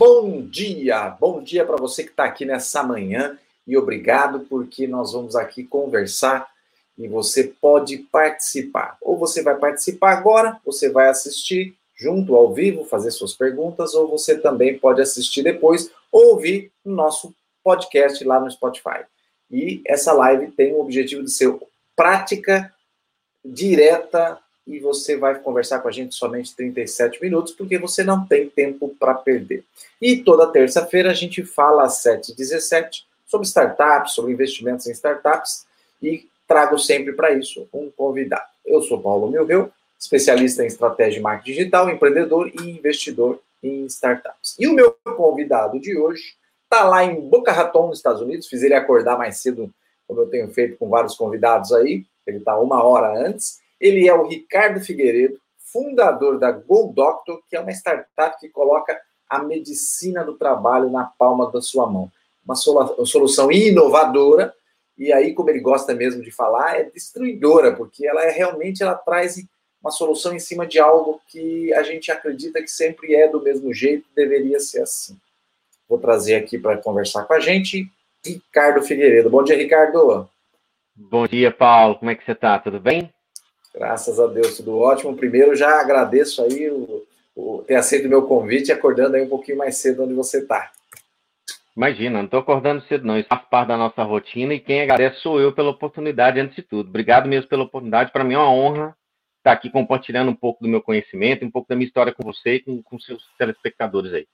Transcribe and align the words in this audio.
Bom 0.00 0.40
dia, 0.46 1.10
bom 1.10 1.42
dia 1.42 1.62
para 1.62 1.76
você 1.76 2.02
que 2.02 2.08
está 2.08 2.24
aqui 2.24 2.46
nessa 2.46 2.82
manhã 2.82 3.38
e 3.66 3.76
obrigado 3.76 4.46
porque 4.48 4.86
nós 4.86 5.12
vamos 5.12 5.36
aqui 5.36 5.62
conversar 5.62 6.48
e 6.96 7.06
você 7.06 7.44
pode 7.60 7.98
participar. 8.10 8.96
Ou 9.02 9.18
você 9.18 9.42
vai 9.42 9.56
participar 9.56 10.12
agora, 10.12 10.58
você 10.64 10.88
vai 10.88 11.10
assistir 11.10 11.76
junto 11.94 12.34
ao 12.34 12.50
vivo, 12.50 12.82
fazer 12.86 13.10
suas 13.10 13.34
perguntas, 13.34 13.92
ou 13.92 14.08
você 14.08 14.38
também 14.38 14.78
pode 14.78 15.02
assistir 15.02 15.42
depois 15.42 15.90
ou 16.10 16.28
ouvir 16.30 16.72
no 16.82 16.94
nosso 16.94 17.34
podcast 17.62 18.24
lá 18.24 18.40
no 18.40 18.50
Spotify. 18.50 19.04
E 19.50 19.82
essa 19.86 20.14
live 20.14 20.50
tem 20.52 20.72
o 20.72 20.80
objetivo 20.80 21.22
de 21.22 21.30
ser 21.30 21.54
prática, 21.94 22.74
direta 23.44 24.40
e 24.66 24.78
você 24.78 25.16
vai 25.16 25.38
conversar 25.38 25.80
com 25.80 25.88
a 25.88 25.92
gente 25.92 26.14
somente 26.14 26.54
37 26.54 27.20
minutos, 27.20 27.52
porque 27.52 27.78
você 27.78 28.04
não 28.04 28.26
tem 28.26 28.48
tempo 28.48 28.94
para 28.98 29.14
perder. 29.14 29.64
E 30.00 30.16
toda 30.18 30.46
terça-feira 30.46 31.10
a 31.10 31.14
gente 31.14 31.44
fala 31.44 31.84
às 31.84 32.02
7h17 32.04 33.04
sobre 33.26 33.46
startups, 33.46 34.12
sobre 34.12 34.32
investimentos 34.32 34.86
em 34.86 34.92
startups, 34.92 35.66
e 36.02 36.28
trago 36.46 36.78
sempre 36.78 37.12
para 37.12 37.32
isso 37.32 37.68
um 37.72 37.90
convidado. 37.90 38.44
Eu 38.64 38.82
sou 38.82 39.00
Paulo 39.00 39.30
Milreu, 39.30 39.70
especialista 39.98 40.62
em 40.62 40.66
estratégia 40.66 41.14
de 41.14 41.20
marketing 41.20 41.58
digital, 41.58 41.90
empreendedor 41.90 42.48
e 42.48 42.70
investidor 42.70 43.40
em 43.62 43.84
startups. 43.86 44.56
E 44.58 44.66
o 44.66 44.72
meu 44.72 44.96
convidado 45.16 45.78
de 45.78 45.96
hoje 45.96 46.34
está 46.64 46.84
lá 46.84 47.04
em 47.04 47.20
Boca 47.20 47.52
Raton, 47.52 47.88
nos 47.88 47.98
Estados 47.98 48.22
Unidos, 48.22 48.48
fiz 48.48 48.62
ele 48.62 48.74
acordar 48.74 49.18
mais 49.18 49.38
cedo, 49.38 49.72
como 50.06 50.20
eu 50.20 50.28
tenho 50.28 50.48
feito 50.48 50.76
com 50.76 50.88
vários 50.88 51.14
convidados 51.14 51.72
aí, 51.72 52.04
ele 52.26 52.38
está 52.38 52.58
uma 52.58 52.82
hora 52.82 53.12
antes, 53.26 53.60
ele 53.80 54.06
é 54.06 54.14
o 54.14 54.26
Ricardo 54.26 54.80
Figueiredo, 54.80 55.40
fundador 55.56 56.38
da 56.38 56.50
Go 56.50 56.92
Doctor, 56.94 57.40
que 57.48 57.56
é 57.56 57.60
uma 57.60 57.70
startup 57.70 58.38
que 58.38 58.48
coloca 58.48 59.00
a 59.28 59.38
medicina 59.38 60.24
do 60.24 60.36
trabalho 60.36 60.90
na 60.90 61.04
palma 61.04 61.50
da 61.50 61.62
sua 61.62 61.88
mão. 61.88 62.10
Uma 62.44 62.56
solução 62.56 63.50
inovadora, 63.50 64.52
e 64.98 65.12
aí, 65.12 65.32
como 65.32 65.48
ele 65.48 65.60
gosta 65.60 65.94
mesmo 65.94 66.22
de 66.22 66.30
falar, 66.30 66.76
é 66.76 66.84
destruidora, 66.84 67.74
porque 67.74 68.06
ela 68.06 68.24
é 68.24 68.30
realmente 68.30 68.82
ela 68.82 68.94
traz 68.94 69.42
uma 69.80 69.90
solução 69.90 70.34
em 70.34 70.38
cima 70.38 70.66
de 70.66 70.78
algo 70.78 71.20
que 71.28 71.72
a 71.72 71.82
gente 71.82 72.10
acredita 72.10 72.60
que 72.60 72.70
sempre 72.70 73.14
é 73.14 73.28
do 73.28 73.40
mesmo 73.40 73.72
jeito, 73.72 74.04
deveria 74.14 74.60
ser 74.60 74.82
assim. 74.82 75.16
Vou 75.88 75.98
trazer 75.98 76.34
aqui 76.34 76.58
para 76.58 76.76
conversar 76.76 77.24
com 77.24 77.32
a 77.32 77.40
gente 77.40 77.90
Ricardo 78.24 78.82
Figueiredo. 78.82 79.30
Bom 79.30 79.42
dia, 79.42 79.56
Ricardo. 79.56 80.28
Bom 80.94 81.26
dia, 81.26 81.50
Paulo. 81.50 81.94
Como 81.98 82.10
é 82.10 82.14
que 82.14 82.24
você 82.24 82.32
está? 82.32 82.58
Tudo 82.58 82.78
bem? 82.78 83.10
Graças 83.74 84.18
a 84.18 84.26
Deus, 84.26 84.56
tudo 84.56 84.78
ótimo. 84.78 85.16
Primeiro, 85.16 85.54
já 85.54 85.80
agradeço 85.80 86.42
aí 86.42 86.68
o, 86.68 87.04
o 87.36 87.62
ter 87.66 87.76
aceito 87.76 88.06
o 88.06 88.08
meu 88.08 88.22
convite, 88.22 88.72
acordando 88.72 89.16
aí 89.16 89.22
um 89.22 89.28
pouquinho 89.28 89.58
mais 89.58 89.76
cedo 89.76 90.04
onde 90.04 90.14
você 90.14 90.38
está. 90.38 90.70
Imagina, 91.76 92.18
não 92.18 92.24
estou 92.24 92.40
acordando 92.40 92.84
cedo, 92.86 93.06
não. 93.06 93.18
Isso 93.18 93.28
faz 93.28 93.42
parte 93.48 93.68
da 93.68 93.76
nossa 93.76 94.02
rotina 94.02 94.52
e 94.52 94.60
quem 94.60 94.82
agradece 94.82 95.20
sou 95.20 95.40
eu 95.40 95.52
pela 95.52 95.70
oportunidade, 95.70 96.40
antes 96.40 96.56
de 96.56 96.62
tudo. 96.62 96.88
Obrigado 96.88 97.28
mesmo 97.28 97.48
pela 97.48 97.62
oportunidade. 97.62 98.12
Para 98.12 98.24
mim 98.24 98.34
é 98.34 98.38
uma 98.38 98.52
honra 98.52 98.96
estar 99.38 99.52
aqui 99.52 99.70
compartilhando 99.70 100.30
um 100.30 100.34
pouco 100.34 100.62
do 100.62 100.68
meu 100.68 100.82
conhecimento, 100.82 101.44
um 101.44 101.50
pouco 101.50 101.68
da 101.68 101.76
minha 101.76 101.86
história 101.86 102.12
com 102.12 102.22
você 102.22 102.56
e 102.56 102.60
com, 102.60 102.82
com 102.82 102.98
seus 102.98 103.24
telespectadores 103.38 104.12
aí. 104.12 104.26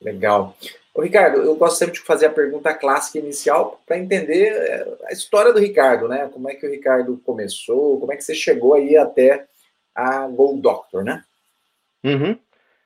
Legal. 0.00 0.56
Ô, 0.94 1.02
Ricardo, 1.02 1.38
eu 1.42 1.54
gosto 1.54 1.78
sempre 1.78 1.94
de 1.94 2.00
fazer 2.00 2.26
a 2.26 2.32
pergunta 2.32 2.74
clássica 2.74 3.18
inicial 3.18 3.80
para 3.86 3.98
entender 3.98 4.52
é, 4.52 4.96
a 5.06 5.12
história 5.12 5.52
do 5.52 5.60
Ricardo, 5.60 6.08
né? 6.08 6.28
Como 6.32 6.50
é 6.50 6.54
que 6.54 6.66
o 6.66 6.70
Ricardo 6.70 7.16
começou, 7.24 8.00
como 8.00 8.12
é 8.12 8.16
que 8.16 8.24
você 8.24 8.34
chegou 8.34 8.74
aí 8.74 8.96
até 8.96 9.46
a 9.94 10.26
Gold 10.26 10.60
Doctor, 10.60 11.04
né? 11.04 11.22
Uhum. 12.04 12.36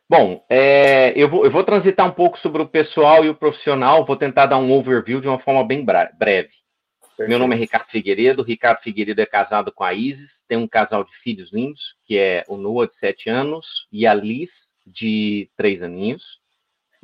Bom, 0.09 0.45
é, 0.51 1.13
eu, 1.17 1.31
vou, 1.31 1.47
eu, 1.47 1.51
vou, 1.51 1.65
transitar 1.65 2.07
um 2.07 2.13
pouco 2.13 2.39
sobre 2.39 2.61
o 2.61 2.69
pessoal 2.69 3.25
e 3.25 3.31
o 3.31 3.35
profissional, 3.35 4.05
vou 4.05 4.17
tentar 4.17 4.47
dar 4.47 4.59
um 4.59 4.71
overview 4.71 5.21
de 5.21 5.27
uma 5.27 5.39
forma 5.39 5.65
bem 5.65 5.83
breve. 5.83 6.11
Perfeito. 6.19 7.29
Meu 7.29 7.39
nome 7.39 7.55
é 7.55 7.59
Ricardo 7.59 7.89
Figueiredo, 7.91 8.43
Ricardo 8.43 8.83
Figueiredo 8.83 9.23
é 9.23 9.27
casado 9.27 9.73
com 9.73 9.83
a 9.83 9.95
Isis, 9.95 10.29
tem 10.47 10.59
um 10.59 10.69
casal 10.69 11.05
de 11.05 11.17
filhos 11.23 11.51
lindos, 11.53 11.81
que 12.05 12.19
é 12.19 12.45
o 12.49 12.57
Noah, 12.57 12.87
de 12.87 12.99
7 12.99 13.31
anos, 13.31 13.67
e 13.91 14.07
a 14.07 14.13
Liz, 14.13 14.51
de 14.87 15.49
3 15.57 15.83
aninhos. 15.83 16.23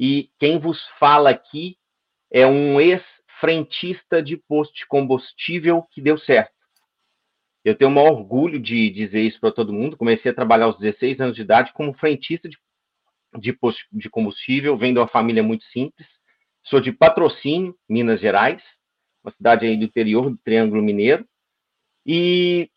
E 0.03 0.31
quem 0.38 0.59
vos 0.59 0.83
fala 0.99 1.28
aqui 1.28 1.77
é 2.33 2.47
um 2.47 2.81
ex-frentista 2.81 4.22
de 4.22 4.38
posto 4.38 4.75
de 4.75 4.87
combustível 4.87 5.83
que 5.91 6.00
deu 6.00 6.16
certo. 6.16 6.55
Eu 7.62 7.75
tenho 7.75 7.91
o 7.91 7.94
maior 7.94 8.12
orgulho 8.12 8.59
de 8.59 8.89
dizer 8.89 9.21
isso 9.21 9.39
para 9.39 9.53
todo 9.53 9.75
mundo. 9.75 9.99
Comecei 9.99 10.31
a 10.31 10.34
trabalhar 10.34 10.65
aos 10.65 10.78
16 10.78 11.21
anos 11.21 11.37
de 11.37 11.43
idade 11.43 11.75
como 11.75 11.93
frentista 11.93 12.49
de, 12.49 12.56
de 13.39 13.53
posto 13.53 13.84
de 13.93 14.09
combustível, 14.09 14.75
vendo 14.78 15.00
uma 15.00 15.06
família 15.06 15.43
muito 15.43 15.65
simples. 15.66 16.09
Sou 16.65 16.81
de 16.81 16.93
Patrocínio, 16.93 17.77
Minas 17.87 18.22
Gerais, 18.22 18.62
uma 19.22 19.33
cidade 19.33 19.66
aí 19.66 19.77
do 19.77 19.84
interior 19.84 20.31
do 20.31 20.39
Triângulo 20.39 20.81
Mineiro. 20.81 21.28
E 22.06 22.71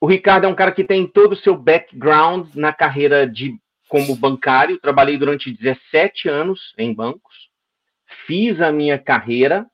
o 0.00 0.06
Ricardo 0.06 0.44
é 0.44 0.48
um 0.48 0.54
cara 0.54 0.70
que 0.70 0.84
tem 0.84 1.08
todo 1.08 1.32
o 1.32 1.38
seu 1.38 1.56
background 1.56 2.54
na 2.54 2.72
carreira 2.72 3.28
de 3.28 3.58
como 3.88 4.14
bancário, 4.14 4.78
trabalhei 4.78 5.16
durante 5.16 5.50
17 5.50 6.28
anos 6.28 6.74
em 6.76 6.92
bancos, 6.92 7.48
fiz 8.26 8.60
a 8.60 8.70
minha 8.70 8.98
carreira 8.98 9.66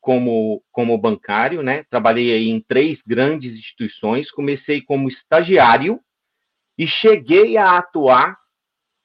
como, 0.00 0.62
como 0.72 0.96
bancário, 0.96 1.62
né? 1.62 1.84
Trabalhei 1.90 2.32
aí 2.32 2.48
em 2.48 2.60
três 2.60 2.98
grandes 3.06 3.52
instituições, 3.52 4.30
comecei 4.30 4.80
como 4.80 5.08
estagiário 5.08 6.00
e 6.78 6.86
cheguei 6.86 7.56
a 7.56 7.76
atuar 7.76 8.38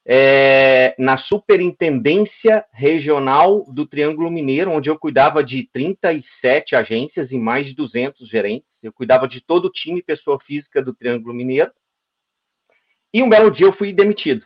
é, 0.06 0.96
na 0.98 1.18
Superintendência 1.18 2.66
Regional 2.72 3.66
do 3.72 3.86
Triângulo 3.86 4.30
Mineiro, 4.30 4.72
onde 4.72 4.90
eu 4.90 4.98
cuidava 4.98 5.44
de 5.44 5.68
37 5.74 6.76
agências 6.76 7.32
e 7.32 7.38
mais 7.38 7.66
de 7.66 7.74
200 7.74 8.28
gerentes. 8.30 8.68
Eu 8.82 8.92
cuidava 8.92 9.28
de 9.28 9.42
todo 9.42 9.66
o 9.66 9.72
time 9.72 10.04
pessoa 10.04 10.40
física 10.42 10.82
do 10.82 10.94
Triângulo 10.94 11.34
Mineiro. 11.34 11.72
E 13.14 13.22
um 13.22 13.30
belo 13.30 13.50
dia 13.52 13.66
eu 13.66 13.74
fui 13.74 13.94
demitido. 13.94 14.46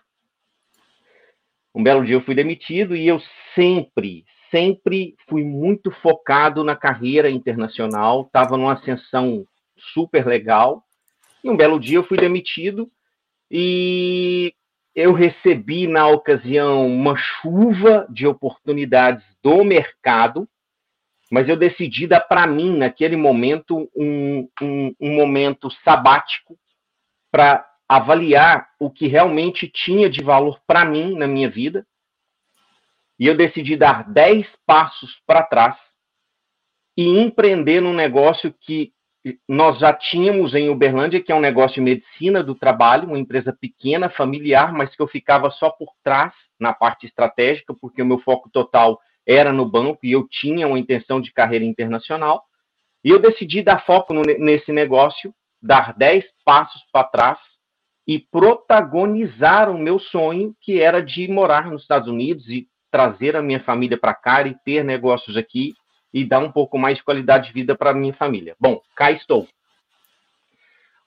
Um 1.77 1.83
belo 1.83 2.03
dia 2.03 2.15
eu 2.15 2.23
fui 2.23 2.33
demitido 2.33 2.95
e 2.95 3.07
eu 3.07 3.21
sempre, 3.53 4.25
sempre 4.49 5.15
fui 5.29 5.43
muito 5.43 5.91
focado 5.91 6.63
na 6.63 6.75
carreira 6.75 7.29
internacional, 7.29 8.23
estava 8.23 8.57
numa 8.57 8.73
ascensão 8.73 9.45
super 9.93 10.25
legal. 10.25 10.83
E 11.43 11.47
um 11.47 11.55
belo 11.55 11.79
dia 11.79 11.99
eu 11.99 12.03
fui 12.03 12.17
demitido 12.17 12.89
e 13.51 14.55
eu 14.96 15.13
recebi 15.13 15.85
na 15.85 16.07
ocasião 16.07 16.87
uma 16.87 17.16
chuva 17.16 18.07
de 18.09 18.25
oportunidades 18.25 19.23
do 19.43 19.63
mercado, 19.63 20.49
mas 21.31 21.47
eu 21.47 21.55
decidi 21.55 22.07
dar 22.07 22.22
para 22.22 22.47
mim, 22.47 22.75
naquele 22.75 23.16
momento, 23.16 23.87
um, 23.96 24.49
um, 24.59 24.96
um 24.99 25.16
momento 25.16 25.69
sabático 25.85 26.57
para 27.29 27.66
avaliar 27.87 28.69
o 28.79 28.89
que 28.89 29.07
realmente 29.07 29.67
tinha 29.67 30.09
de 30.09 30.22
valor 30.22 30.59
para 30.67 30.84
mim 30.84 31.17
na 31.17 31.28
minha 31.28 31.49
vida. 31.49 31.85
E 33.19 33.25
eu 33.25 33.35
decidi 33.35 33.75
dar 33.75 34.03
10 34.11 34.45
passos 34.66 35.22
para 35.25 35.43
trás 35.43 35.78
e 36.95 37.07
empreender 37.07 37.81
num 37.81 37.93
negócio 37.93 38.53
que 38.59 38.91
nós 39.47 39.79
já 39.79 39.93
tínhamos 39.93 40.53
em 40.53 40.69
Uberlândia, 40.69 41.22
que 41.22 41.31
é 41.31 41.35
um 41.35 41.41
negócio 41.41 41.75
de 41.75 41.81
medicina 41.81 42.43
do 42.43 42.55
trabalho, 42.55 43.07
uma 43.07 43.19
empresa 43.19 43.55
pequena, 43.59 44.09
familiar, 44.09 44.72
mas 44.72 44.95
que 44.95 45.01
eu 45.01 45.07
ficava 45.07 45.49
só 45.51 45.69
por 45.69 45.90
trás 46.03 46.33
na 46.59 46.73
parte 46.73 47.05
estratégica, 47.05 47.73
porque 47.73 48.01
o 48.01 48.05
meu 48.05 48.19
foco 48.19 48.49
total 48.49 48.99
era 49.25 49.51
no 49.51 49.66
banco 49.69 49.99
e 50.03 50.11
eu 50.13 50.28
tinha 50.28 50.67
uma 50.67 50.79
intenção 50.79 51.19
de 51.19 51.33
carreira 51.33 51.66
internacional. 51.66 52.43
E 53.03 53.09
eu 53.09 53.19
decidi 53.19 53.61
dar 53.61 53.85
foco 53.85 54.13
no, 54.13 54.22
nesse 54.22 54.72
negócio, 54.72 55.33
dar 55.61 55.93
10 55.93 56.25
passos 56.45 56.81
para 56.91 57.07
trás 57.07 57.37
e 58.07 58.19
protagonizar 58.19 59.69
o 59.69 59.77
meu 59.77 59.99
sonho, 59.99 60.55
que 60.61 60.79
era 60.79 61.01
de 61.01 61.27
morar 61.27 61.69
nos 61.69 61.81
Estados 61.81 62.07
Unidos 62.07 62.47
e 62.47 62.67
trazer 62.89 63.35
a 63.35 63.41
minha 63.41 63.59
família 63.59 63.97
para 63.97 64.13
cá 64.13 64.47
e 64.47 64.55
ter 64.63 64.83
negócios 64.83 65.35
aqui 65.35 65.73
e 66.13 66.23
dar 66.23 66.39
um 66.39 66.51
pouco 66.51 66.77
mais 66.79 66.97
de 66.97 67.03
qualidade 67.03 67.47
de 67.47 67.53
vida 67.53 67.75
para 67.75 67.91
a 67.91 67.93
minha 67.93 68.13
família. 68.13 68.55
Bom, 68.59 68.81
cá 68.95 69.11
estou. 69.11 69.47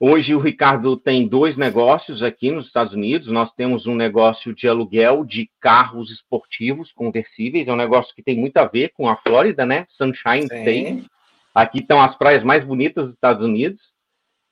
Hoje 0.02 0.34
o 0.34 0.38
Ricardo 0.38 0.96
tem 0.96 1.28
dois 1.28 1.56
negócios 1.56 2.22
aqui 2.22 2.50
nos 2.50 2.66
Estados 2.66 2.94
Unidos. 2.94 3.28
Nós 3.28 3.52
temos 3.52 3.86
um 3.86 3.94
negócio 3.94 4.54
de 4.54 4.66
aluguel 4.66 5.24
de 5.24 5.50
carros 5.60 6.10
esportivos 6.10 6.90
conversíveis. 6.92 7.68
É 7.68 7.72
um 7.72 7.76
negócio 7.76 8.14
que 8.14 8.22
tem 8.22 8.38
muito 8.38 8.56
a 8.56 8.64
ver 8.64 8.92
com 8.94 9.08
a 9.08 9.16
Flórida, 9.16 9.66
né? 9.66 9.86
Sunshine 9.90 10.48
Sim. 10.48 10.58
State. 10.58 11.06
Aqui 11.54 11.80
estão 11.80 12.00
as 12.00 12.16
praias 12.16 12.42
mais 12.42 12.64
bonitas 12.64 13.04
dos 13.04 13.14
Estados 13.14 13.44
Unidos. 13.44 13.78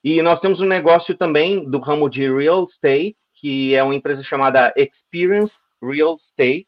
E 0.03 0.23
nós 0.23 0.41
temos 0.41 0.61
um 0.61 0.67
negócio 0.67 1.17
também 1.17 1.69
do 1.69 1.79
ramo 1.79 2.09
de 2.09 2.31
real 2.33 2.65
estate, 2.65 3.17
que 3.35 3.75
é 3.75 3.83
uma 3.83 3.95
empresa 3.95 4.23
chamada 4.23 4.73
Experience 4.77 5.53
Real 5.83 6.17
Estate. 6.17 6.67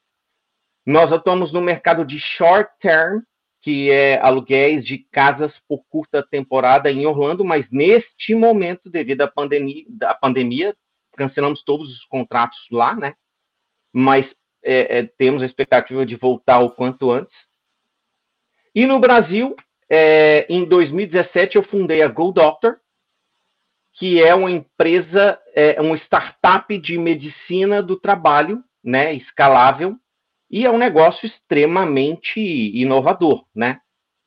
Nós 0.85 1.13
atuamos 1.13 1.53
no 1.53 1.61
mercado 1.61 2.05
de 2.05 2.19
short 2.19 2.71
term, 2.81 3.21
que 3.63 3.91
é 3.91 4.19
aluguéis 4.21 4.85
de 4.85 4.99
casas 5.13 5.53
por 5.69 5.85
curta 5.89 6.27
temporada 6.29 6.91
em 6.91 7.07
Orlando, 7.07 7.45
mas 7.45 7.67
neste 7.71 8.35
momento, 8.35 8.89
devido 8.89 9.23
à 9.23 9.29
pandemia, 9.29 9.85
à 10.03 10.15
pandemia 10.15 10.75
cancelamos 11.17 11.63
todos 11.63 11.91
os 11.91 12.05
contratos 12.07 12.59
lá, 12.71 12.95
né? 12.95 13.15
Mas 13.93 14.27
é, 14.63 14.99
é, 14.99 15.03
temos 15.19 15.43
a 15.43 15.47
expectativa 15.47 16.07
de 16.07 16.17
voltar 16.17 16.61
o 16.61 16.71
quanto 16.71 17.11
antes. 17.11 17.35
E 18.75 18.87
no 18.87 18.99
Brasil, 18.99 19.55
é, 19.89 20.47
em 20.49 20.65
2017, 20.65 21.57
eu 21.57 21.63
fundei 21.65 22.03
a 22.03 22.09
Go 22.09 22.33
Doctor, 22.33 22.81
que 23.95 24.23
é 24.23 24.35
uma 24.35 24.51
empresa, 24.51 25.39
é 25.55 25.81
uma 25.81 25.97
startup 25.97 26.77
de 26.79 26.97
medicina 26.99 27.83
do 27.83 27.97
trabalho, 27.97 28.63
né, 28.83 29.13
escalável, 29.15 29.97
e 30.51 30.65
é 30.65 30.71
um 30.71 30.79
negócio 30.79 31.27
extremamente 31.27 32.41
inovador, 32.41 33.45
né? 33.55 33.79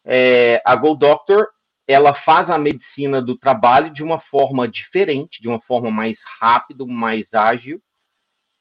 É, 0.05 0.61
a 0.65 0.75
Go 0.75 0.95
Doctor 0.95 1.47
ela 1.87 2.13
faz 2.13 2.49
a 2.49 2.57
medicina 2.57 3.21
do 3.21 3.37
trabalho 3.37 3.91
de 3.91 4.01
uma 4.01 4.19
forma 4.19 4.67
diferente, 4.67 5.41
de 5.41 5.47
uma 5.47 5.59
forma 5.61 5.91
mais 5.91 6.17
rápida, 6.39 6.85
mais 6.85 7.25
ágil 7.33 7.81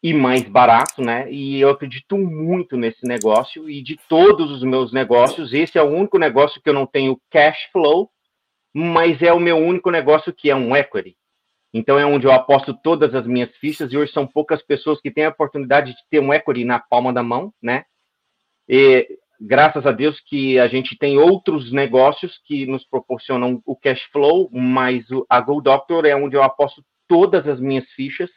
e 0.03 0.13
mais 0.13 0.43
barato, 0.43 1.01
né? 1.01 1.31
E 1.31 1.61
eu 1.61 1.71
acredito 1.71 2.19
muito 2.19 2.77
nesse 2.77 3.07
negócio 3.07 3.71
e 3.71 3.81
de 3.81 3.97
todos 4.09 4.51
os 4.51 4.65
meus 4.65 4.93
negócios, 4.93 5.53
esse 5.53 5.79
é 5.79 5.83
o 5.83 5.91
único 5.91 6.19
negócio 6.19 6.61
que 6.61 6.69
eu 6.69 6.75
não 6.75 6.87
tenho 6.87 7.21
cash 7.31 7.69
flow, 7.73 8.11
mas 8.73 9.21
é 9.23 9.33
o 9.33 9.41
meu 9.41 9.57
único 9.57 9.91
negócio 9.91 10.33
que 10.33 10.51
é 10.51 10.55
um 10.55 10.75
equity. 10.75 11.17
Então 11.75 11.99
é 11.99 12.05
onde 12.05 12.27
eu 12.27 12.33
aposto 12.33 12.75
todas 12.75 13.15
as 13.15 13.27
minhas 13.27 13.51
fichas 13.57 13.93
e 13.93 13.97
hoje 13.97 14.13
são 14.13 14.27
poucas 14.27 14.63
pessoas 14.63 15.01
que 15.01 15.11
têm 15.11 15.25
a 15.25 15.31
oportunidade 15.31 15.93
de 15.93 15.99
ter 16.11 16.21
um 16.21 16.33
equity 16.33 16.65
na 16.65 16.79
palma 16.79 17.13
da 17.13 17.23
mão, 17.23 17.53
né? 17.63 17.85
E 18.69 19.19
graças 19.41 19.87
a 19.87 19.93
Deus 19.93 20.21
que 20.21 20.59
a 20.59 20.69
gente 20.69 20.97
tem 20.97 21.19
outros 21.19 21.73
negócios 21.73 22.41
que 22.47 22.67
nos 22.67 22.85
proporcionam 22.85 23.61
o 23.65 23.75
cash 23.75 24.03
flow, 24.13 24.49
mas 24.53 25.05
a 25.29 25.41
Go 25.41 25.61
Doctor 25.61 26.05
é 26.05 26.15
onde 26.15 26.37
eu 26.37 26.43
aposto 26.43 26.85
todas 27.09 27.47
as 27.49 27.59
minhas 27.59 27.85
fichas 27.93 28.31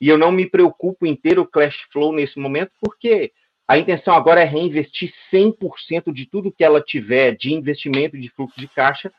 e 0.00 0.08
eu 0.08 0.16
não 0.16 0.32
me 0.32 0.48
preocupo 0.48 1.06
em 1.06 1.14
ter 1.14 1.38
o 1.38 1.46
cash 1.46 1.76
flow 1.92 2.12
nesse 2.12 2.38
momento, 2.38 2.72
porque 2.80 3.32
a 3.66 3.76
intenção 3.76 4.14
agora 4.14 4.40
é 4.40 4.44
reinvestir 4.44 5.12
100% 5.32 6.12
de 6.12 6.26
tudo 6.26 6.52
que 6.52 6.64
ela 6.64 6.80
tiver 6.80 7.36
de 7.36 7.52
investimento 7.52 8.18
de 8.18 8.30
fluxo 8.30 8.58
de 8.58 8.68
caixa, 8.68 9.12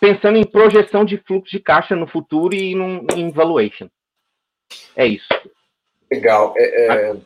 pensando 0.00 0.38
em 0.38 0.44
projeção 0.44 1.04
de 1.04 1.18
fluxo 1.18 1.52
de 1.52 1.60
caixa 1.62 1.94
no 1.94 2.06
futuro 2.06 2.54
e 2.54 2.74
num, 2.74 3.06
em 3.14 3.30
valuation. 3.30 3.88
É 4.96 5.06
isso. 5.06 5.28
Legal. 6.10 6.54
É, 6.56 7.10
é, 7.10 7.16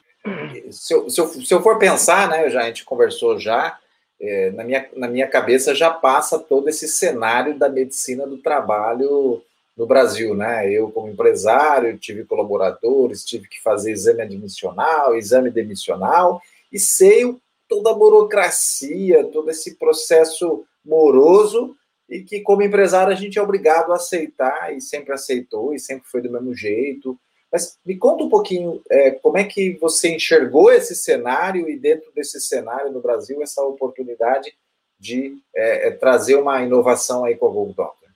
se 0.70 0.92
eu, 0.92 1.08
se, 1.08 1.20
eu, 1.20 1.26
se 1.28 1.54
eu 1.54 1.62
for 1.62 1.78
pensar, 1.78 2.28
né, 2.28 2.50
já, 2.50 2.62
a 2.62 2.66
gente 2.66 2.84
conversou 2.84 3.38
já, 3.38 3.78
é, 4.20 4.50
na, 4.50 4.64
minha, 4.64 4.88
na 4.94 5.08
minha 5.08 5.28
cabeça 5.28 5.74
já 5.74 5.90
passa 5.90 6.38
todo 6.38 6.68
esse 6.68 6.88
cenário 6.88 7.58
da 7.58 7.68
medicina 7.68 8.26
do 8.26 8.38
trabalho 8.38 9.42
no 9.76 9.86
Brasil, 9.86 10.34
né? 10.34 10.70
Eu, 10.70 10.90
como 10.90 11.08
empresário, 11.08 11.98
tive 11.98 12.24
colaboradores, 12.24 13.24
tive 13.24 13.48
que 13.48 13.60
fazer 13.60 13.90
exame 13.90 14.22
admissional, 14.22 15.16
exame 15.16 15.50
demissional, 15.50 16.40
e 16.72 16.78
sei 16.78 17.36
toda 17.68 17.90
a 17.90 17.94
burocracia, 17.94 19.24
todo 19.24 19.50
esse 19.50 19.74
processo 19.76 20.64
moroso, 20.84 21.76
e 22.08 22.22
que, 22.22 22.40
como 22.40 22.62
empresário, 22.62 23.12
a 23.12 23.16
gente 23.16 23.38
é 23.38 23.42
obrigado 23.42 23.92
a 23.92 23.96
aceitar, 23.96 24.74
e 24.74 24.80
sempre 24.80 25.12
aceitou, 25.12 25.74
e 25.74 25.78
sempre 25.78 26.08
foi 26.08 26.20
do 26.20 26.30
mesmo 26.30 26.54
jeito, 26.54 27.18
mas 27.54 27.78
me 27.86 27.96
conta 27.96 28.24
um 28.24 28.28
pouquinho 28.28 28.82
é, 28.90 29.12
como 29.12 29.38
é 29.38 29.44
que 29.44 29.74
você 29.74 30.12
enxergou 30.12 30.72
esse 30.72 30.94
cenário 30.96 31.70
e 31.70 31.78
dentro 31.78 32.10
desse 32.12 32.40
cenário 32.40 32.90
no 32.90 33.00
Brasil 33.00 33.40
essa 33.42 33.62
oportunidade 33.62 34.52
de 34.98 35.36
é, 35.54 35.88
é, 35.88 35.90
trazer 35.92 36.34
uma 36.34 36.60
inovação 36.62 37.24
aí 37.24 37.36
com 37.36 37.46
a 37.46 37.50
Google 37.50 37.74
Doctor. 37.74 38.08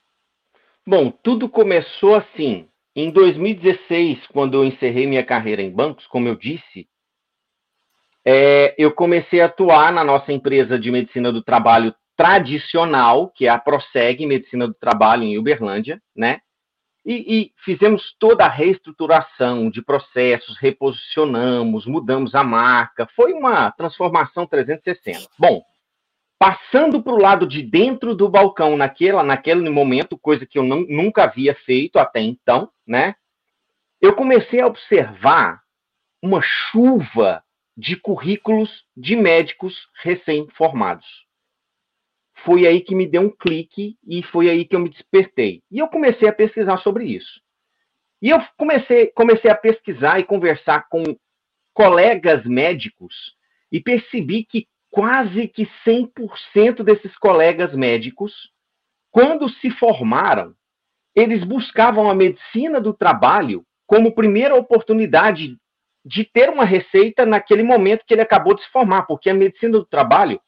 Bom, 0.85 1.12
tudo 1.23 1.49
começou 1.49 2.17
assim. 2.17 2.67
Em 2.96 3.12
2016, 3.12 4.26
quando 4.32 4.55
eu 4.55 4.64
encerrei 4.64 5.06
minha 5.06 5.25
carreira 5.25 5.62
em 5.62 5.70
bancos, 5.70 6.05
como 6.08 6.26
eu 6.26 6.35
disse, 6.35 6.88
é, 8.25 8.75
eu 8.76 8.93
comecei 8.93 9.40
a 9.40 9.46
atuar 9.46 9.93
na 9.93 10.02
nossa 10.02 10.32
empresa 10.32 10.76
de 10.76 10.90
medicina 10.90 11.31
do 11.31 11.44
trabalho 11.44 11.94
tradicional, 12.19 13.31
que 13.31 13.47
é 13.47 13.49
a 13.49 13.56
Proseg 13.56 14.26
Medicina 14.26 14.67
do 14.67 14.75
Trabalho 14.75 15.23
em 15.23 15.38
Uberlândia, 15.38 16.03
né? 16.17 16.41
E, 17.06 17.15
e, 17.15 17.53
fizemos 17.65 18.12
toda 18.19 18.44
a 18.44 18.49
reestruturação 18.49 19.70
de 19.70 19.81
processos, 19.81 20.59
reposicionamos, 20.59 21.87
mudamos 21.87 22.35
a 22.35 22.43
marca. 22.43 23.09
Foi 23.15 23.32
uma 23.32 23.70
transformação 23.70 24.49
360. 24.49 25.29
Bom, 25.38 25.62
passando 26.41 27.00
para 27.00 27.15
o 27.15 27.23
lado 27.23 27.47
de 27.47 27.62
dentro 27.62 28.17
do 28.17 28.29
balcão 28.29 28.76
naquela, 28.76 29.23
naquele 29.23 29.71
momento, 29.71 30.19
coisa 30.19 30.44
que 30.44 30.59
eu 30.59 30.64
não, 30.64 30.81
nunca 30.88 31.23
havia 31.23 31.55
feito 31.55 32.00
até 32.00 32.21
então, 32.21 32.69
né? 32.85 33.14
Eu 34.00 34.14
comecei 34.17 34.61
a 34.61 34.67
observar 34.67 35.62
uma 36.21 36.43
chuva 36.43 37.44
de 37.76 37.94
currículos 37.94 38.85
de 38.97 39.14
médicos 39.14 39.88
recém-formados 40.03 41.28
foi 42.44 42.67
aí 42.67 42.81
que 42.81 42.94
me 42.94 43.06
deu 43.06 43.23
um 43.23 43.31
clique 43.31 43.96
e 44.06 44.23
foi 44.23 44.49
aí 44.49 44.64
que 44.64 44.75
eu 44.76 44.81
me 44.81 44.88
despertei. 44.88 45.62
E 45.70 45.79
eu 45.79 45.88
comecei 45.88 46.29
a 46.29 46.32
pesquisar 46.32 46.79
sobre 46.79 47.05
isso. 47.05 47.40
E 48.20 48.31
eu 48.31 48.38
comecei, 48.56 49.06
comecei 49.08 49.50
a 49.50 49.55
pesquisar 49.55 50.19
e 50.19 50.25
conversar 50.25 50.88
com 50.88 51.02
colegas 51.73 52.45
médicos 52.45 53.14
e 53.71 53.80
percebi 53.80 54.45
que 54.45 54.66
quase 54.90 55.47
que 55.47 55.68
100% 55.87 56.83
desses 56.83 57.16
colegas 57.18 57.73
médicos, 57.75 58.33
quando 59.11 59.49
se 59.49 59.71
formaram, 59.71 60.54
eles 61.14 61.45
buscavam 61.45 62.11
a 62.11 62.14
medicina 62.14 62.80
do 62.80 62.92
trabalho 62.92 63.64
como 63.87 64.14
primeira 64.14 64.54
oportunidade 64.54 65.57
de 66.04 66.25
ter 66.25 66.49
uma 66.49 66.64
receita 66.64 67.26
naquele 67.26 67.62
momento 67.62 68.04
que 68.07 68.14
ele 68.14 68.23
acabou 68.23 68.54
de 68.54 68.62
se 68.62 68.71
formar, 68.71 69.02
porque 69.02 69.28
a 69.28 69.35
medicina 69.35 69.73
do 69.73 69.85
trabalho 69.85 70.40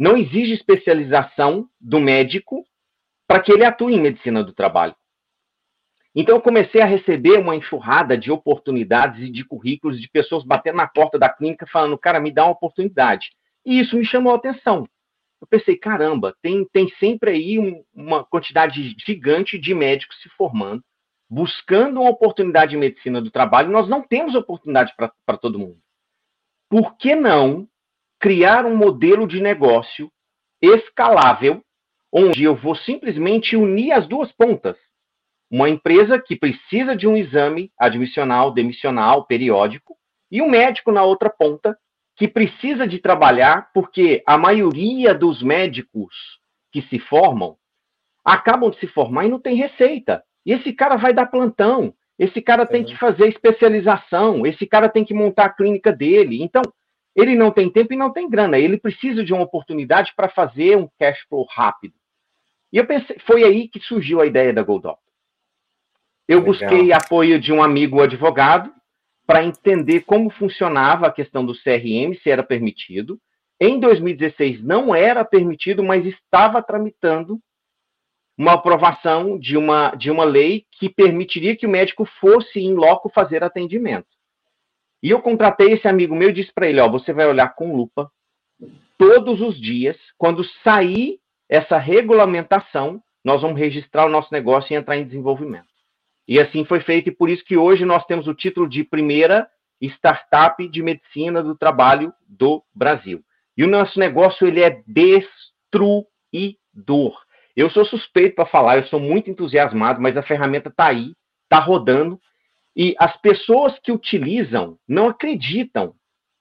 não 0.00 0.16
exige 0.16 0.54
especialização 0.54 1.68
do 1.78 2.00
médico 2.00 2.64
para 3.28 3.38
que 3.38 3.52
ele 3.52 3.66
atue 3.66 3.94
em 3.94 4.00
medicina 4.00 4.42
do 4.42 4.54
trabalho. 4.54 4.96
Então, 6.14 6.36
eu 6.36 6.40
comecei 6.40 6.80
a 6.80 6.86
receber 6.86 7.38
uma 7.38 7.54
enxurrada 7.54 8.16
de 8.16 8.32
oportunidades 8.32 9.20
e 9.20 9.30
de 9.30 9.44
currículos 9.44 10.00
de 10.00 10.08
pessoas 10.08 10.42
batendo 10.42 10.76
na 10.76 10.88
porta 10.88 11.18
da 11.18 11.28
clínica 11.28 11.66
falando, 11.66 11.98
cara, 11.98 12.18
me 12.18 12.32
dá 12.32 12.44
uma 12.44 12.52
oportunidade. 12.52 13.28
E 13.64 13.78
isso 13.78 13.94
me 13.94 14.04
chamou 14.06 14.32
a 14.32 14.36
atenção. 14.36 14.88
Eu 15.38 15.46
pensei, 15.46 15.76
caramba, 15.76 16.34
tem, 16.40 16.64
tem 16.72 16.88
sempre 16.98 17.32
aí 17.32 17.58
um, 17.58 17.84
uma 17.94 18.24
quantidade 18.24 18.96
gigante 19.06 19.58
de 19.58 19.74
médicos 19.74 20.18
se 20.22 20.30
formando, 20.30 20.82
buscando 21.28 22.00
uma 22.00 22.10
oportunidade 22.10 22.70
de 22.70 22.78
medicina 22.78 23.20
do 23.20 23.30
trabalho. 23.30 23.70
Nós 23.70 23.86
não 23.86 24.00
temos 24.00 24.34
oportunidade 24.34 24.94
para 24.96 25.36
todo 25.36 25.58
mundo. 25.58 25.78
Por 26.70 26.96
que 26.96 27.14
não 27.14 27.68
criar 28.20 28.66
um 28.66 28.76
modelo 28.76 29.26
de 29.26 29.40
negócio 29.40 30.12
escalável, 30.60 31.64
onde 32.12 32.44
eu 32.44 32.54
vou 32.54 32.76
simplesmente 32.76 33.56
unir 33.56 33.92
as 33.92 34.06
duas 34.06 34.30
pontas. 34.32 34.76
Uma 35.50 35.68
empresa 35.68 36.20
que 36.20 36.36
precisa 36.36 36.94
de 36.94 37.08
um 37.08 37.16
exame 37.16 37.72
admissional, 37.78 38.52
demissional, 38.52 39.26
periódico, 39.26 39.96
e 40.30 40.42
um 40.42 40.48
médico 40.48 40.92
na 40.92 41.02
outra 41.02 41.30
ponta 41.30 41.76
que 42.16 42.28
precisa 42.28 42.86
de 42.86 42.98
trabalhar, 42.98 43.70
porque 43.72 44.22
a 44.26 44.36
maioria 44.36 45.14
dos 45.14 45.42
médicos 45.42 46.14
que 46.70 46.82
se 46.82 46.98
formam 46.98 47.56
acabam 48.24 48.70
de 48.70 48.78
se 48.78 48.86
formar 48.86 49.24
e 49.24 49.30
não 49.30 49.40
tem 49.40 49.56
receita. 49.56 50.22
E 50.44 50.52
esse 50.52 50.72
cara 50.72 50.96
vai 50.96 51.14
dar 51.14 51.26
plantão, 51.26 51.94
esse 52.18 52.42
cara 52.42 52.66
tem 52.66 52.84
que 52.84 52.96
fazer 52.98 53.28
especialização, 53.28 54.46
esse 54.46 54.66
cara 54.66 54.90
tem 54.90 55.04
que 55.04 55.14
montar 55.14 55.46
a 55.46 55.52
clínica 55.52 55.90
dele. 55.90 56.42
Então, 56.42 56.62
ele 57.14 57.34
não 57.34 57.50
tem 57.50 57.70
tempo 57.70 57.92
e 57.92 57.96
não 57.96 58.12
tem 58.12 58.28
grana. 58.28 58.58
Ele 58.58 58.78
precisa 58.78 59.24
de 59.24 59.32
uma 59.32 59.42
oportunidade 59.42 60.12
para 60.14 60.28
fazer 60.28 60.76
um 60.76 60.88
cash 60.98 61.20
flow 61.28 61.46
rápido. 61.50 61.94
E 62.72 62.76
eu 62.76 62.86
pensei, 62.86 63.16
foi 63.26 63.42
aí 63.42 63.68
que 63.68 63.80
surgiu 63.80 64.20
a 64.20 64.26
ideia 64.26 64.52
da 64.52 64.62
Goldop. 64.62 65.00
Eu 66.28 66.38
Legal. 66.38 66.52
busquei 66.52 66.92
apoio 66.92 67.40
de 67.40 67.52
um 67.52 67.62
amigo 67.62 68.00
advogado 68.00 68.72
para 69.26 69.44
entender 69.44 70.00
como 70.02 70.30
funcionava 70.30 71.06
a 71.06 71.12
questão 71.12 71.44
do 71.44 71.54
CRM, 71.54 72.14
se 72.22 72.30
era 72.30 72.42
permitido. 72.42 73.20
Em 73.60 73.78
2016 73.78 74.62
não 74.62 74.94
era 74.94 75.24
permitido, 75.24 75.82
mas 75.82 76.06
estava 76.06 76.62
tramitando 76.62 77.38
uma 78.38 78.54
aprovação 78.54 79.38
de 79.38 79.56
uma, 79.56 79.90
de 79.90 80.10
uma 80.10 80.24
lei 80.24 80.64
que 80.72 80.88
permitiria 80.88 81.54
que 81.54 81.66
o 81.66 81.70
médico 81.70 82.06
fosse 82.20 82.58
em 82.58 82.72
loco 82.72 83.10
fazer 83.10 83.44
atendimento. 83.44 84.08
E 85.02 85.10
eu 85.10 85.22
contratei 85.22 85.72
esse 85.72 85.88
amigo 85.88 86.14
meu 86.14 86.30
e 86.30 86.34
disse 86.34 86.52
para 86.52 86.68
ele: 86.68 86.80
ó, 86.80 86.88
você 86.88 87.12
vai 87.12 87.26
olhar 87.26 87.54
com 87.54 87.74
lupa 87.74 88.10
todos 88.98 89.40
os 89.40 89.58
dias. 89.60 89.96
Quando 90.18 90.44
sair 90.62 91.18
essa 91.48 91.78
regulamentação, 91.78 93.02
nós 93.24 93.42
vamos 93.42 93.58
registrar 93.58 94.06
o 94.06 94.10
nosso 94.10 94.32
negócio 94.32 94.72
e 94.72 94.76
entrar 94.76 94.96
em 94.96 95.04
desenvolvimento. 95.04 95.68
E 96.28 96.38
assim 96.38 96.64
foi 96.64 96.80
feito, 96.80 97.08
e 97.08 97.12
por 97.12 97.28
isso 97.28 97.44
que 97.44 97.56
hoje 97.56 97.84
nós 97.84 98.04
temos 98.04 98.28
o 98.28 98.34
título 98.34 98.68
de 98.68 98.84
primeira 98.84 99.48
startup 99.82 100.68
de 100.68 100.82
medicina 100.82 101.42
do 101.42 101.56
trabalho 101.56 102.12
do 102.28 102.62
Brasil. 102.74 103.24
E 103.56 103.64
o 103.64 103.68
nosso 103.68 103.98
negócio 103.98 104.46
ele 104.46 104.62
é 104.62 104.82
destruidor. 104.86 106.08
Eu 107.56 107.68
sou 107.70 107.84
suspeito 107.84 108.36
para 108.36 108.46
falar, 108.46 108.78
eu 108.78 108.86
sou 108.86 109.00
muito 109.00 109.28
entusiasmado, 109.30 110.00
mas 110.00 110.16
a 110.16 110.22
ferramenta 110.22 110.68
está 110.68 110.86
aí, 110.86 111.14
está 111.44 111.58
rodando, 111.58 112.20
e 112.76 112.94
as 112.98 113.16
pessoas 113.20 113.78
que 113.82 113.92
utilizam 113.92 114.78
não 114.88 115.08
acreditam 115.08 115.94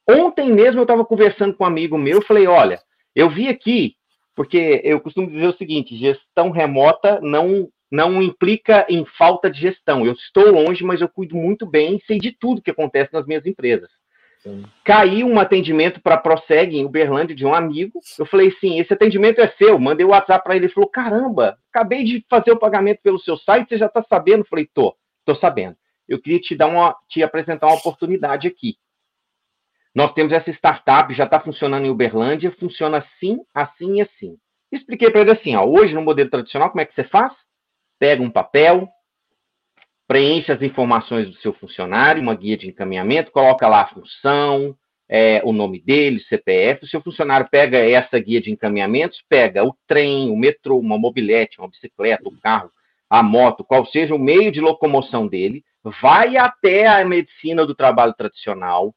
Ontem 0.10 0.52
mesmo 0.52 0.80
eu 0.80 0.84
estava 0.84 1.06
conversando 1.06 1.54
com 1.54 1.64
um 1.64 1.68
amigo 1.68 1.96
meu, 1.96 2.20
falei, 2.24 2.48
olha, 2.48 2.80
eu 3.16 3.30
vi 3.30 3.48
aqui, 3.48 3.94
porque 4.36 4.82
eu 4.84 5.00
costumo 5.00 5.30
dizer 5.30 5.48
o 5.48 5.58
seguinte, 5.58 5.96
gestão 5.96 6.50
remota 6.50 7.20
não 7.22 7.70
não 7.92 8.22
implica 8.22 8.86
em 8.88 9.04
falta 9.18 9.50
de 9.50 9.62
gestão. 9.62 10.06
Eu 10.06 10.14
estou 10.14 10.52
longe, 10.52 10.84
mas 10.84 11.02
eu 11.02 11.10
cuido 11.10 11.36
muito 11.36 11.66
bem, 11.66 12.00
sei 12.06 12.20
de 12.20 12.32
tudo 12.32 12.62
que 12.62 12.70
acontece 12.70 13.12
nas 13.12 13.26
minhas 13.26 13.48
empresas. 13.48 13.90
Sim. 14.44 14.64
Caiu 14.84 15.26
um 15.28 15.40
atendimento 15.40 16.00
para 16.00 16.14
a 16.14 16.20
Proseg 16.20 16.78
em 16.78 16.86
Uberlândia 16.86 17.36
de 17.36 17.48
um 17.48 17.54
amigo. 17.54 18.00
Eu 18.18 18.28
falei, 18.28 18.52
sim, 18.62 18.80
esse 18.80 18.94
atendimento 18.94 19.42
é 19.42 19.48
seu. 19.58 19.80
Mandei 19.80 20.06
o 20.06 20.10
WhatsApp 20.10 20.44
para 20.44 20.56
ele. 20.56 20.66
Ele 20.66 20.74
falou, 20.74 20.88
caramba, 20.88 21.58
acabei 21.74 22.04
de 22.04 22.24
fazer 22.30 22.52
o 22.52 22.60
pagamento 22.60 23.00
pelo 23.02 23.20
seu 23.20 23.38
site, 23.38 23.70
você 23.70 23.78
já 23.80 23.88
está 23.88 24.04
sabendo? 24.08 24.42
Eu 24.42 24.48
falei, 24.48 24.70
tô, 24.72 24.96
tô 25.26 25.34
sabendo. 25.34 25.76
Eu 26.10 26.20
queria 26.20 26.40
te 26.40 26.56
dar 26.56 26.68
uma, 26.68 26.96
te 27.08 27.22
apresentar 27.22 27.68
uma 27.68 27.76
oportunidade 27.76 28.48
aqui. 28.48 28.76
Nós 29.94 30.14
temos 30.14 30.34
essa 30.34 30.50
startup, 30.52 31.14
já 31.14 31.26
está 31.26 31.40
funcionando 31.40 31.86
em 31.86 31.90
Uberlândia, 31.90 32.56
funciona 32.60 32.98
assim, 32.98 33.40
assim 33.54 33.98
e 33.98 34.02
assim. 34.02 34.38
Expliquei 34.72 35.10
para 35.10 35.22
ele 35.22 35.32
assim, 35.32 35.56
ó, 35.56 35.66
hoje 35.66 35.94
no 35.94 36.02
modelo 36.02 36.30
tradicional, 36.30 36.70
como 36.70 36.82
é 36.82 36.86
que 36.86 36.94
você 36.94 37.04
faz? 37.04 37.34
Pega 37.98 38.22
um 38.22 38.30
papel, 38.30 38.88
preenche 40.08 40.52
as 40.52 40.62
informações 40.62 41.28
do 41.28 41.36
seu 41.38 41.54
funcionário, 41.54 42.22
uma 42.22 42.36
guia 42.36 42.58
de 42.58 42.68
encaminhamento, 42.68 43.32
coloca 43.32 43.68
lá 43.68 43.82
a 43.82 43.88
função, 43.88 44.76
é, 45.08 45.42
o 45.44 45.52
nome 45.52 45.82
dele, 45.82 46.20
CPF. 46.22 46.86
O 46.86 46.88
seu 46.88 47.02
funcionário 47.02 47.48
pega 47.50 47.78
essa 47.78 48.18
guia 48.20 48.40
de 48.40 48.52
encaminhamentos, 48.52 49.24
pega 49.28 49.64
o 49.64 49.76
trem, 49.88 50.30
o 50.30 50.38
metrô, 50.38 50.78
uma 50.78 50.98
mobilete, 51.00 51.60
uma 51.60 51.68
bicicleta, 51.68 52.30
o 52.30 52.40
carro, 52.40 52.72
a 53.10 53.24
moto, 53.24 53.64
qual 53.64 53.86
seja 53.88 54.14
o 54.14 54.20
meio 54.20 54.52
de 54.52 54.62
locomoção 54.62 55.28
dele, 55.28 55.64
vai 55.84 56.38
até 56.38 56.88
a 56.88 57.04
medicina 57.06 57.66
do 57.66 57.76
trabalho 57.76 58.14
tradicional, 58.14 58.94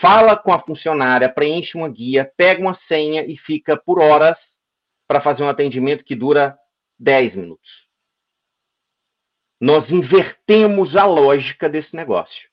fala 0.00 0.36
com 0.36 0.52
a 0.52 0.60
funcionária, 0.60 1.28
preenche 1.28 1.76
uma 1.76 1.88
guia, 1.88 2.30
pega 2.36 2.60
uma 2.60 2.78
senha 2.88 3.24
e 3.24 3.36
fica 3.36 3.76
por 3.76 3.98
horas 4.00 4.36
para 5.06 5.20
fazer 5.20 5.42
um 5.42 5.48
atendimento 5.48 6.04
que 6.04 6.14
dura 6.14 6.56
10 6.98 7.36
minutos 7.36 7.84
nós 9.64 9.90
invertemos 9.90 10.94
a 10.94 11.06
lógica 11.06 11.70
desse 11.70 11.96
negócio. 11.96 12.48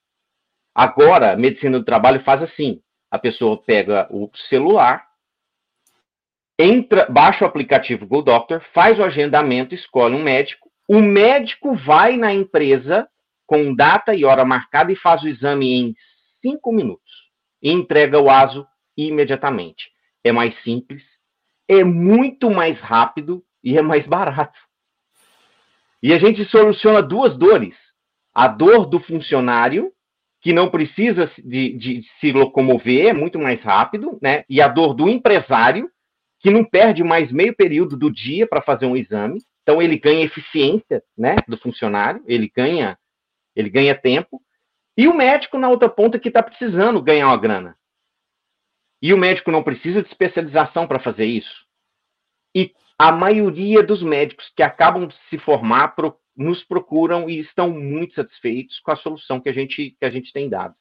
Agora, 0.73 1.33
a 1.33 1.35
medicina 1.35 1.77
do 1.77 1.83
trabalho 1.83 2.23
faz 2.23 2.41
assim: 2.41 2.81
a 3.11 3.19
pessoa 3.19 3.61
pega 3.61 4.07
o 4.09 4.31
celular, 4.49 5.05
entra, 6.57 7.05
baixa 7.09 7.43
o 7.43 7.47
aplicativo 7.47 8.07
Go 8.07 8.21
Doctor, 8.21 8.63
faz 8.73 8.97
o 8.97 9.03
agendamento, 9.03 9.75
escolhe 9.75 10.15
um 10.15 10.23
médico, 10.23 10.71
o 10.87 11.01
médico 11.01 11.75
vai 11.75 12.15
na 12.15 12.33
empresa 12.33 13.09
com 13.51 13.75
data 13.75 14.15
e 14.15 14.23
hora 14.23 14.45
marcada 14.45 14.93
e 14.93 14.95
faz 14.95 15.21
o 15.23 15.27
exame 15.27 15.73
em 15.73 15.95
cinco 16.41 16.71
minutos 16.71 17.11
e 17.61 17.69
entrega 17.69 18.17
o 18.17 18.29
ASO 18.29 18.65
imediatamente. 18.95 19.91
É 20.23 20.31
mais 20.31 20.55
simples, 20.63 21.03
é 21.67 21.83
muito 21.83 22.49
mais 22.49 22.79
rápido 22.79 23.43
e 23.61 23.77
é 23.77 23.81
mais 23.81 24.07
barato. 24.07 24.57
E 26.01 26.13
a 26.13 26.17
gente 26.17 26.45
soluciona 26.45 27.01
duas 27.01 27.37
dores. 27.37 27.75
A 28.33 28.47
dor 28.47 28.85
do 28.85 29.01
funcionário, 29.01 29.91
que 30.39 30.53
não 30.53 30.69
precisa 30.69 31.29
de, 31.37 31.73
de, 31.73 32.03
se 32.21 32.31
locomover, 32.31 33.07
é 33.07 33.13
muito 33.13 33.37
mais 33.37 33.61
rápido, 33.61 34.17
né? 34.21 34.45
E 34.49 34.61
a 34.61 34.69
dor 34.69 34.93
do 34.93 35.09
empresário, 35.09 35.91
que 36.39 36.49
não 36.49 36.63
perde 36.63 37.03
mais 37.03 37.29
meio 37.33 37.53
período 37.53 37.97
do 37.97 38.09
dia 38.09 38.47
para 38.47 38.61
fazer 38.61 38.85
um 38.85 38.95
exame. 38.95 39.41
Então 39.61 39.81
ele 39.81 39.97
ganha 39.97 40.23
eficiência, 40.23 41.03
né, 41.17 41.35
do 41.49 41.57
funcionário, 41.57 42.23
ele 42.25 42.49
ganha, 42.55 42.97
ele 43.55 43.69
ganha 43.69 43.95
tempo. 43.95 44.41
E 44.97 45.07
o 45.07 45.13
médico 45.13 45.57
na 45.57 45.69
outra 45.69 45.89
ponta 45.89 46.19
que 46.19 46.27
está 46.27 46.43
precisando 46.43 47.01
ganhar 47.01 47.27
uma 47.27 47.37
grana. 47.37 47.77
E 49.01 49.13
o 49.13 49.17
médico 49.17 49.51
não 49.51 49.63
precisa 49.63 50.01
de 50.01 50.09
especialização 50.09 50.87
para 50.87 50.99
fazer 50.99 51.25
isso. 51.25 51.65
E 52.53 52.73
a 52.97 53.11
maioria 53.11 53.81
dos 53.81 54.03
médicos 54.03 54.51
que 54.55 54.61
acabam 54.61 55.07
de 55.07 55.15
se 55.29 55.37
formar 55.39 55.95
pro, 55.95 56.15
nos 56.35 56.63
procuram 56.63 57.29
e 57.29 57.39
estão 57.39 57.71
muito 57.71 58.15
satisfeitos 58.15 58.79
com 58.79 58.91
a 58.91 58.95
solução 58.95 59.39
que 59.39 59.49
a 59.49 59.53
gente, 59.53 59.95
que 59.99 60.05
a 60.05 60.09
gente 60.09 60.31
tem 60.31 60.47
dado. 60.47 60.75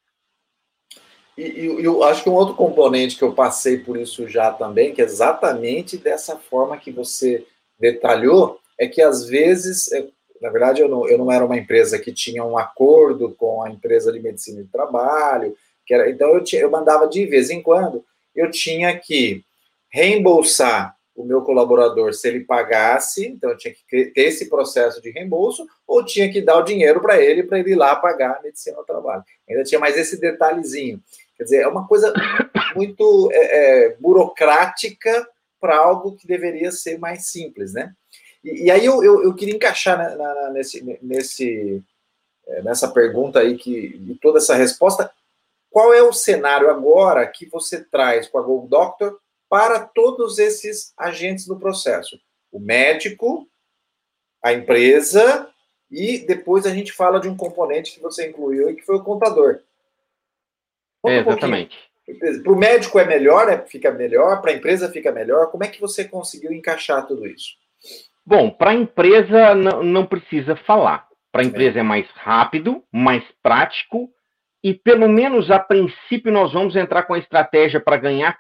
E, 1.36 1.42
e 1.42 1.84
eu 1.84 2.02
acho 2.04 2.22
que 2.22 2.28
um 2.28 2.34
outro 2.34 2.54
componente 2.54 3.16
que 3.16 3.24
eu 3.24 3.32
passei 3.32 3.78
por 3.78 3.96
isso 3.96 4.28
já 4.28 4.52
também, 4.52 4.92
que 4.92 5.00
é 5.00 5.04
exatamente 5.04 5.96
dessa 5.96 6.36
forma 6.36 6.76
que 6.76 6.90
você 6.90 7.46
detalhou, 7.78 8.60
é 8.78 8.86
que 8.86 9.00
às 9.00 9.26
vezes, 9.26 9.90
é, 9.92 10.06
na 10.40 10.50
verdade, 10.50 10.80
eu 10.80 10.88
não, 10.88 11.08
eu 11.08 11.18
não 11.18 11.30
era 11.30 11.44
uma 11.44 11.58
empresa 11.58 11.98
que 11.98 12.12
tinha 12.12 12.44
um 12.44 12.56
acordo 12.56 13.34
com 13.34 13.62
a 13.62 13.70
empresa 13.70 14.12
de 14.12 14.20
medicina 14.20 14.62
de 14.62 14.68
trabalho, 14.68 15.54
que 15.86 15.92
era, 15.92 16.08
então 16.08 16.34
eu, 16.34 16.42
tinha, 16.42 16.62
eu 16.62 16.70
mandava 16.70 17.06
de 17.06 17.26
vez 17.26 17.50
em 17.50 17.62
quando, 17.62 18.04
eu 18.34 18.50
tinha 18.50 18.96
que 18.98 19.44
reembolsar 19.88 20.96
o 21.14 21.24
meu 21.24 21.42
colaborador 21.42 22.14
se 22.14 22.28
ele 22.28 22.40
pagasse, 22.40 23.26
então 23.26 23.50
eu 23.50 23.56
tinha 23.56 23.74
que 23.74 23.84
ter 23.88 24.12
esse 24.16 24.48
processo 24.48 25.02
de 25.02 25.10
reembolso, 25.10 25.66
ou 25.86 26.04
tinha 26.04 26.30
que 26.32 26.40
dar 26.40 26.56
o 26.58 26.62
dinheiro 26.62 27.00
para 27.00 27.20
ele, 27.20 27.42
para 27.42 27.58
ele 27.58 27.72
ir 27.72 27.76
lá 27.76 27.94
pagar 27.96 28.38
a 28.38 28.42
medicina 28.42 28.78
ao 28.78 28.84
trabalho. 28.84 29.22
Ainda 29.48 29.64
tinha 29.64 29.80
mais 29.80 29.96
esse 29.96 30.18
detalhezinho. 30.18 31.02
Quer 31.36 31.44
dizer, 31.44 31.56
é 31.62 31.68
uma 31.68 31.86
coisa 31.86 32.12
muito 32.74 33.28
é, 33.32 33.36
é, 33.86 33.96
burocrática 34.00 35.28
para 35.60 35.76
algo 35.76 36.16
que 36.16 36.26
deveria 36.26 36.70
ser 36.72 36.98
mais 36.98 37.26
simples, 37.26 37.74
né? 37.74 37.92
E, 38.44 38.64
e 38.64 38.70
aí 38.70 38.84
eu, 38.84 39.02
eu, 39.02 39.22
eu, 39.22 39.34
queria 39.34 39.54
encaixar 39.54 39.98
na, 39.98 40.14
na, 40.16 40.50
nesse, 40.50 40.98
nesse, 41.02 41.82
é, 42.46 42.62
nessa 42.62 42.88
pergunta 42.88 43.40
aí, 43.40 43.56
que, 43.56 43.70
e 43.70 44.18
toda 44.20 44.38
essa 44.38 44.54
resposta, 44.54 45.10
qual 45.70 45.94
é 45.94 46.02
o 46.02 46.12
cenário 46.12 46.70
agora 46.70 47.26
que 47.26 47.46
você 47.46 47.82
traz 47.84 48.28
com 48.28 48.38
a 48.38 48.42
Gold 48.42 48.68
Doctor 48.68 49.20
para 49.48 49.80
todos 49.80 50.38
esses 50.38 50.92
agentes 50.96 51.46
do 51.46 51.58
processo. 51.58 52.20
O 52.52 52.60
médico, 52.60 53.48
a 54.42 54.52
empresa 54.52 55.50
e 55.90 56.18
depois 56.18 56.66
a 56.66 56.70
gente 56.70 56.92
fala 56.92 57.20
de 57.20 57.28
um 57.28 57.36
componente 57.36 57.94
que 57.94 58.00
você 58.00 58.28
incluiu 58.28 58.70
e 58.70 58.76
que 58.76 58.82
foi 58.82 58.96
o 58.96 59.04
contador. 59.04 59.60
É, 61.04 61.18
exatamente. 61.18 61.76
para 62.42 62.52
o 62.52 62.56
médico 62.56 62.98
é 62.98 63.04
melhor, 63.04 63.48
é, 63.48 63.58
fica 63.66 63.90
melhor, 63.90 64.40
para 64.40 64.52
a 64.52 64.54
empresa 64.54 64.90
fica 64.90 65.10
melhor. 65.10 65.50
Como 65.50 65.64
é 65.64 65.68
que 65.68 65.80
você 65.80 66.04
conseguiu 66.04 66.52
encaixar 66.52 67.06
tudo 67.06 67.26
isso? 67.26 67.56
Bom, 68.24 68.50
para 68.50 68.70
a 68.70 68.74
empresa 68.74 69.54
não, 69.54 70.06
precisa 70.06 70.54
falar. 70.56 71.08
Para 71.32 71.42
a 71.42 71.44
empresa 71.44 71.80
é 71.80 71.82
mais 71.82 72.08
rápido, 72.10 72.82
mais 72.92 73.24
prático 73.42 74.10
e 74.62 74.74
pelo 74.74 75.08
menos 75.08 75.50
a 75.50 75.58
princípio 75.58 76.30
nós 76.30 76.52
vamos 76.52 76.76
entrar 76.76 77.04
com 77.04 77.14
a 77.14 77.18
estratégia 77.18 77.80
para 77.80 77.96
ganhar 77.96 78.36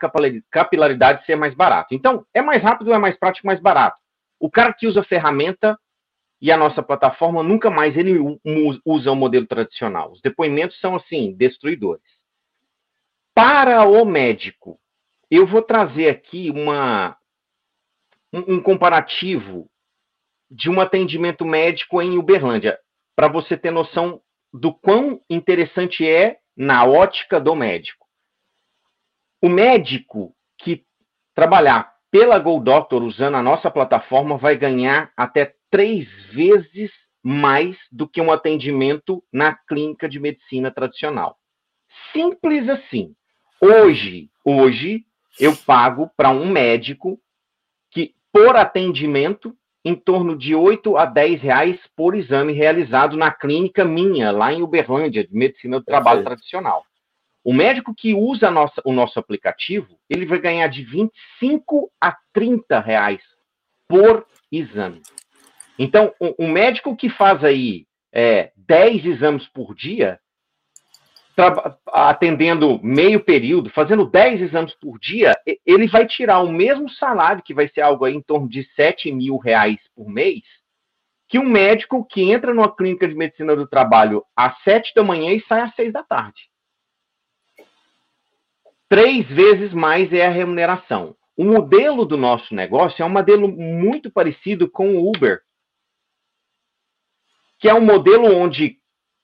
capilaridade 0.50 1.22
e 1.22 1.26
ser 1.26 1.36
mais 1.36 1.54
barato. 1.54 1.94
Então, 1.94 2.26
é 2.34 2.42
mais 2.42 2.62
rápido, 2.62 2.92
é 2.92 2.98
mais 2.98 3.16
prático, 3.18 3.46
mais 3.46 3.60
barato. 3.60 3.96
O 4.38 4.50
cara 4.50 4.72
que 4.72 4.86
usa 4.86 5.02
ferramenta 5.02 5.78
e 6.40 6.50
a 6.50 6.56
nossa 6.56 6.82
plataforma 6.82 7.42
nunca 7.42 7.70
mais 7.70 7.96
ele 7.96 8.18
usa 8.84 9.12
o 9.12 9.16
modelo 9.16 9.46
tradicional. 9.46 10.12
Os 10.12 10.20
depoimentos 10.20 10.78
são 10.80 10.96
assim, 10.96 11.34
destruidores. 11.34 12.04
Para 13.34 13.84
o 13.84 14.04
médico, 14.04 14.78
eu 15.30 15.46
vou 15.46 15.62
trazer 15.62 16.08
aqui 16.08 16.50
uma 16.50 17.16
um, 18.32 18.54
um 18.54 18.62
comparativo 18.62 19.68
de 20.50 20.68
um 20.68 20.80
atendimento 20.80 21.44
médico 21.44 22.02
em 22.02 22.18
Uberlândia, 22.18 22.78
para 23.14 23.28
você 23.28 23.56
ter 23.56 23.70
noção 23.70 24.20
do 24.52 24.74
quão 24.74 25.20
interessante 25.30 26.08
é 26.08 26.38
na 26.56 26.84
ótica 26.84 27.40
do 27.40 27.54
médico. 27.54 28.06
O 29.40 29.48
médico 29.48 30.34
que 30.58 30.84
trabalhar 31.34 31.94
pela 32.10 32.38
Go 32.38 32.58
Doctor 32.60 33.02
usando 33.02 33.36
a 33.36 33.42
nossa 33.42 33.70
plataforma 33.70 34.36
vai 34.36 34.56
ganhar 34.56 35.12
até 35.16 35.54
três 35.70 36.08
vezes 36.32 36.90
mais 37.22 37.76
do 37.92 38.08
que 38.08 38.20
um 38.20 38.32
atendimento 38.32 39.22
na 39.32 39.54
clínica 39.54 40.08
de 40.08 40.18
medicina 40.18 40.70
tradicional. 40.70 41.36
Simples 42.12 42.68
assim. 42.68 43.14
Hoje, 43.60 44.30
hoje 44.44 45.04
eu 45.38 45.54
pago 45.56 46.10
para 46.16 46.30
um 46.30 46.50
médico 46.50 47.20
por 48.32 48.56
atendimento 48.56 49.54
em 49.84 49.94
torno 49.94 50.36
de 50.36 50.54
8 50.54 50.96
a 50.96 51.06
10 51.06 51.40
reais 51.40 51.80
por 51.96 52.14
exame 52.14 52.52
realizado 52.52 53.16
na 53.16 53.30
clínica 53.30 53.84
minha, 53.84 54.30
lá 54.30 54.52
em 54.52 54.62
Uberlândia, 54.62 55.26
de 55.26 55.34
medicina 55.34 55.78
do 55.78 55.84
trabalho 55.84 56.22
tradicional. 56.22 56.84
O 57.42 57.54
médico 57.54 57.94
que 57.94 58.14
usa 58.14 58.50
nossa, 58.50 58.82
o 58.84 58.92
nosso 58.92 59.18
aplicativo, 59.18 59.98
ele 60.08 60.26
vai 60.26 60.38
ganhar 60.38 60.68
de 60.68 60.84
25 60.84 61.90
a 61.98 62.14
30 62.34 62.78
reais 62.80 63.22
por 63.88 64.26
exame. 64.52 65.00
Então, 65.78 66.12
um, 66.20 66.34
um 66.40 66.52
médico 66.52 66.94
que 66.94 67.08
faz 67.08 67.42
aí 67.42 67.86
é, 68.12 68.52
10 68.56 69.06
exames 69.06 69.48
por 69.48 69.74
dia, 69.74 70.20
atendendo 71.86 72.80
meio 72.82 73.24
período, 73.24 73.70
fazendo 73.70 74.06
10 74.06 74.42
exames 74.42 74.74
por 74.74 74.98
dia, 74.98 75.34
ele 75.64 75.86
vai 75.86 76.06
tirar 76.06 76.40
o 76.40 76.52
mesmo 76.52 76.88
salário, 76.90 77.42
que 77.42 77.54
vai 77.54 77.68
ser 77.68 77.80
algo 77.80 78.04
aí 78.04 78.14
em 78.14 78.22
torno 78.22 78.48
de 78.48 78.64
7 78.74 79.10
mil 79.12 79.36
reais 79.36 79.78
por 79.94 80.08
mês, 80.08 80.42
que 81.28 81.38
um 81.38 81.48
médico 81.48 82.04
que 82.04 82.30
entra 82.30 82.52
numa 82.52 82.74
clínica 82.74 83.06
de 83.06 83.14
medicina 83.14 83.54
do 83.54 83.66
trabalho 83.66 84.24
às 84.36 84.60
7 84.62 84.92
da 84.94 85.02
manhã 85.02 85.32
e 85.32 85.40
sai 85.46 85.60
às 85.60 85.74
6 85.74 85.92
da 85.92 86.02
tarde. 86.02 86.50
três 88.88 89.24
vezes 89.28 89.72
mais 89.72 90.12
é 90.12 90.26
a 90.26 90.30
remuneração. 90.30 91.16
O 91.36 91.44
modelo 91.44 92.04
do 92.04 92.16
nosso 92.16 92.54
negócio 92.54 93.02
é 93.02 93.06
um 93.06 93.10
modelo 93.10 93.48
muito 93.48 94.10
parecido 94.10 94.68
com 94.68 94.96
o 94.96 95.08
Uber, 95.08 95.40
que 97.60 97.68
é 97.68 97.74
um 97.74 97.80
modelo 97.80 98.34
onde 98.34 98.78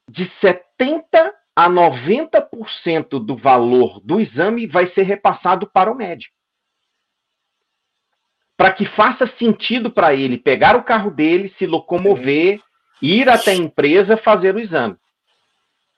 de 0.08 0.30
70 0.40 1.34
a 1.56 1.70
90% 1.70 3.18
do 3.18 3.34
valor 3.34 3.98
do 4.00 4.20
exame 4.20 4.66
vai 4.66 4.92
ser 4.92 5.04
repassado 5.04 5.66
para 5.66 5.90
o 5.90 5.94
médico. 5.94 6.36
Para 8.58 8.72
que 8.72 8.84
faça 8.84 9.26
sentido 9.38 9.90
para 9.90 10.14
ele 10.14 10.36
pegar 10.36 10.76
o 10.76 10.84
carro 10.84 11.10
dele, 11.10 11.54
se 11.58 11.66
locomover, 11.66 12.60
ir 13.00 13.28
até 13.30 13.52
a 13.52 13.56
empresa 13.56 14.18
fazer 14.18 14.54
o 14.54 14.60
exame. 14.60 14.96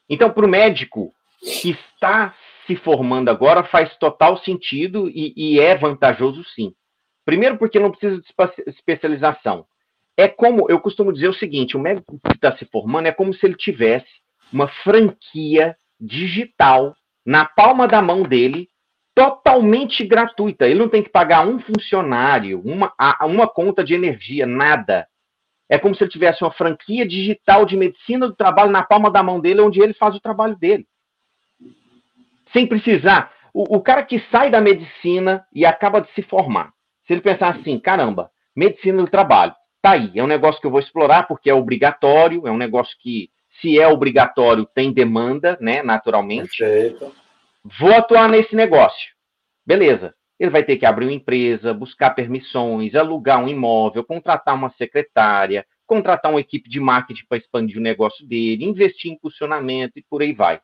Então, 0.09 0.31
para 0.31 0.47
o 0.47 0.49
médico 0.49 1.13
que 1.41 1.71
está 1.71 2.35
se 2.67 2.77
formando 2.77 3.29
agora, 3.29 3.65
faz 3.65 3.97
total 3.97 4.39
sentido 4.39 5.09
e, 5.09 5.33
e 5.37 5.61
é 5.61 5.77
vantajoso 5.77 6.45
sim. 6.55 6.73
Primeiro, 7.25 7.59
porque 7.59 7.81
não 7.81 7.91
precisa 7.91 8.21
de 8.21 8.71
especialização. 8.71 9.67
É 10.17 10.29
como, 10.29 10.71
eu 10.71 10.81
costumo 10.81 11.13
dizer 11.13 11.29
o 11.29 11.35
seguinte: 11.35 11.77
o 11.77 11.81
médico 11.81 12.19
que 12.25 12.35
está 12.35 12.57
se 12.57 12.65
formando 12.67 13.07
é 13.07 13.13
como 13.13 13.35
se 13.35 13.45
ele 13.45 13.55
tivesse 13.55 14.09
uma 14.53 14.69
franquia 14.69 15.77
digital 16.01 16.95
na 17.25 17.45
palma 17.45 17.87
da 17.87 18.01
mão 18.01 18.23
dele, 18.23 18.69
totalmente 19.15 20.07
gratuita. 20.07 20.67
Ele 20.67 20.79
não 20.79 20.89
tem 20.89 21.03
que 21.03 21.11
pagar 21.11 21.47
um 21.47 21.59
funcionário, 21.59 22.63
uma, 22.65 22.93
uma 23.23 23.49
conta 23.49 23.85
de 23.85 23.95
energia, 23.95 24.47
nada. 24.47 25.07
É 25.69 25.79
como 25.79 25.95
se 25.95 26.03
ele 26.03 26.11
tivesse 26.11 26.43
uma 26.43 26.53
franquia 26.53 27.07
digital 27.07 27.67
de 27.67 27.77
medicina 27.77 28.27
do 28.27 28.35
trabalho 28.35 28.71
na 28.71 28.83
palma 28.83 29.11
da 29.11 29.23
mão 29.23 29.41
dele, 29.41 29.61
onde 29.61 29.81
ele 29.81 29.93
faz 29.93 30.15
o 30.15 30.21
trabalho 30.21 30.57
dele. 30.57 30.87
Sem 32.53 32.67
precisar. 32.67 33.33
O, 33.53 33.77
o 33.77 33.81
cara 33.83 34.03
que 34.05 34.21
sai 34.31 34.51
da 34.51 34.61
medicina 34.61 35.45
e 35.53 35.67
acaba 35.67 36.01
de 36.01 36.11
se 36.13 36.23
formar, 36.23 36.73
se 37.07 37.13
ele 37.13 37.21
pensar 37.21 37.57
assim, 37.57 37.79
caramba, 37.79 38.31
medicina 38.55 39.03
do 39.03 39.11
trabalho, 39.11 39.55
tá 39.83 39.91
aí, 39.91 40.13
é 40.15 40.23
um 40.23 40.29
negócio 40.29 40.61
que 40.61 40.67
eu 40.67 40.71
vou 40.71 40.81
explorar 40.81 41.25
porque 41.27 41.51
é 41.51 41.55
obrigatório, 41.55 42.47
é 42.47 42.51
um 42.51 42.57
negócio 42.57 42.97
que 43.01 43.31
se 43.61 43.79
é 43.79 43.87
obrigatório, 43.89 44.67
tem 44.75 44.93
demanda, 44.93 45.57
né, 45.61 45.83
naturalmente. 45.83 46.59
Perfeito. 46.59 47.15
Vou 47.79 47.93
atuar 47.93 48.29
nesse 48.29 48.55
negócio. 48.55 49.13
Beleza. 49.67 50.15
Ele 50.39 50.51
vai 50.51 50.63
ter 50.63 50.77
que 50.77 50.87
abrir 50.87 51.07
uma 51.07 51.13
empresa, 51.13 51.75
buscar 51.75 52.11
permissões, 52.11 52.95
alugar 52.95 53.43
um 53.43 53.49
imóvel, 53.49 54.05
contratar 54.05 54.55
uma 54.55 54.71
secretária, 54.79 55.67
contratar 55.85 56.31
uma 56.31 56.41
equipe 56.41 56.71
de 56.71 56.79
marketing 56.79 57.25
para 57.29 57.39
expandir 57.39 57.77
o 57.77 57.83
negócio 57.83 58.25
dele, 58.27 58.65
investir 58.65 59.11
em 59.11 59.19
funcionamento 59.19 59.99
e 59.99 60.05
por 60.09 60.23
aí 60.23 60.33
vai. 60.33 60.61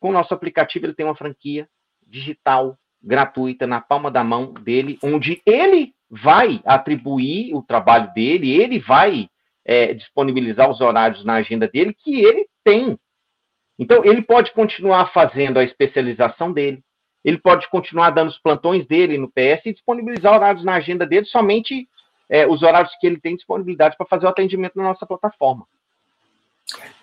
Com 0.00 0.08
o 0.08 0.12
nosso 0.12 0.32
aplicativo, 0.32 0.86
ele 0.86 0.94
tem 0.94 1.04
uma 1.04 1.14
franquia 1.14 1.68
digital, 2.06 2.78
gratuita, 3.02 3.66
na 3.66 3.80
palma 3.80 4.10
da 4.10 4.24
mão 4.24 4.52
dele, 4.52 4.98
onde 5.02 5.42
ele 5.44 5.92
vai 6.08 6.60
atribuir 6.64 7.54
o 7.54 7.62
trabalho 7.62 8.12
dele, 8.14 8.52
ele 8.52 8.78
vai 8.78 9.28
é, 9.64 9.94
disponibilizar 9.94 10.70
os 10.70 10.80
horários 10.80 11.24
na 11.24 11.34
agenda 11.34 11.68
dele 11.68 11.94
que 11.94 12.24
ele 12.24 12.46
tem. 12.64 12.98
Então, 13.78 14.04
ele 14.04 14.22
pode 14.22 14.52
continuar 14.52 15.12
fazendo 15.12 15.58
a 15.58 15.64
especialização 15.64 16.52
dele, 16.52 16.82
ele 17.24 17.38
pode 17.38 17.68
continuar 17.70 18.10
dando 18.10 18.28
os 18.28 18.38
plantões 18.38 18.86
dele 18.86 19.16
no 19.16 19.28
PS 19.28 19.66
e 19.66 19.72
disponibilizar 19.72 20.34
horários 20.34 20.64
na 20.64 20.74
agenda 20.74 21.06
dele, 21.06 21.26
somente 21.26 21.88
é, 22.28 22.46
os 22.46 22.62
horários 22.62 22.94
que 23.00 23.06
ele 23.06 23.20
tem 23.20 23.36
disponibilidade 23.36 23.96
para 23.96 24.06
fazer 24.06 24.26
o 24.26 24.28
atendimento 24.28 24.76
na 24.76 24.84
nossa 24.84 25.06
plataforma. 25.06 25.66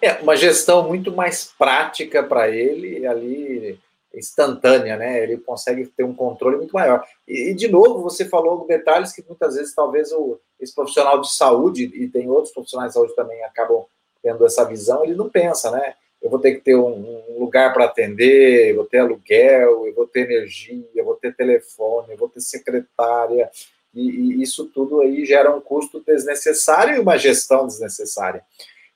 É 0.01 0.13
uma 0.13 0.35
gestão 0.35 0.87
muito 0.87 1.11
mais 1.11 1.53
prática 1.57 2.23
para 2.23 2.49
ele 2.49 3.05
ali 3.05 3.79
instantânea, 4.19 4.95
né? 4.97 5.23
Ele 5.23 5.37
consegue 5.37 5.87
ter 5.87 6.03
um 6.03 6.13
controle 6.13 6.57
muito 6.57 6.71
maior. 6.71 7.03
E, 7.27 7.53
de 7.53 7.67
novo, 7.67 8.01
você 8.01 8.25
falou 8.25 8.67
detalhes 8.67 9.11
que 9.11 9.23
muitas 9.27 9.55
vezes 9.55 9.73
talvez 9.73 10.11
o, 10.11 10.39
esse 10.59 10.75
profissional 10.75 11.19
de 11.19 11.33
saúde, 11.33 11.85
e 11.93 12.07
tem 12.07 12.29
outros 12.29 12.53
profissionais 12.53 12.91
de 12.91 12.95
saúde 12.95 13.15
também 13.15 13.43
acabam 13.43 13.85
tendo 14.21 14.45
essa 14.45 14.65
visão, 14.65 15.03
ele 15.03 15.15
não 15.15 15.29
pensa, 15.29 15.71
né? 15.71 15.95
Eu 16.21 16.29
vou 16.29 16.39
ter 16.39 16.55
que 16.55 16.61
ter 16.61 16.75
um, 16.75 17.23
um 17.29 17.39
lugar 17.39 17.73
para 17.73 17.85
atender, 17.85 18.71
eu 18.71 18.75
vou 18.75 18.85
ter 18.85 18.99
aluguel, 18.99 19.87
eu 19.87 19.95
vou 19.95 20.05
ter 20.05 20.29
energia, 20.29 20.85
eu 20.93 21.05
vou 21.05 21.15
ter 21.15 21.33
telefone, 21.33 22.11
eu 22.11 22.17
vou 22.17 22.27
ter 22.27 22.41
secretária, 22.41 23.49
e, 23.93 24.01
e 24.01 24.43
isso 24.43 24.65
tudo 24.65 24.99
aí 24.99 25.25
gera 25.25 25.55
um 25.55 25.61
custo 25.61 26.03
desnecessário 26.05 26.95
e 26.95 26.99
uma 26.99 27.17
gestão 27.17 27.65
desnecessária. 27.65 28.43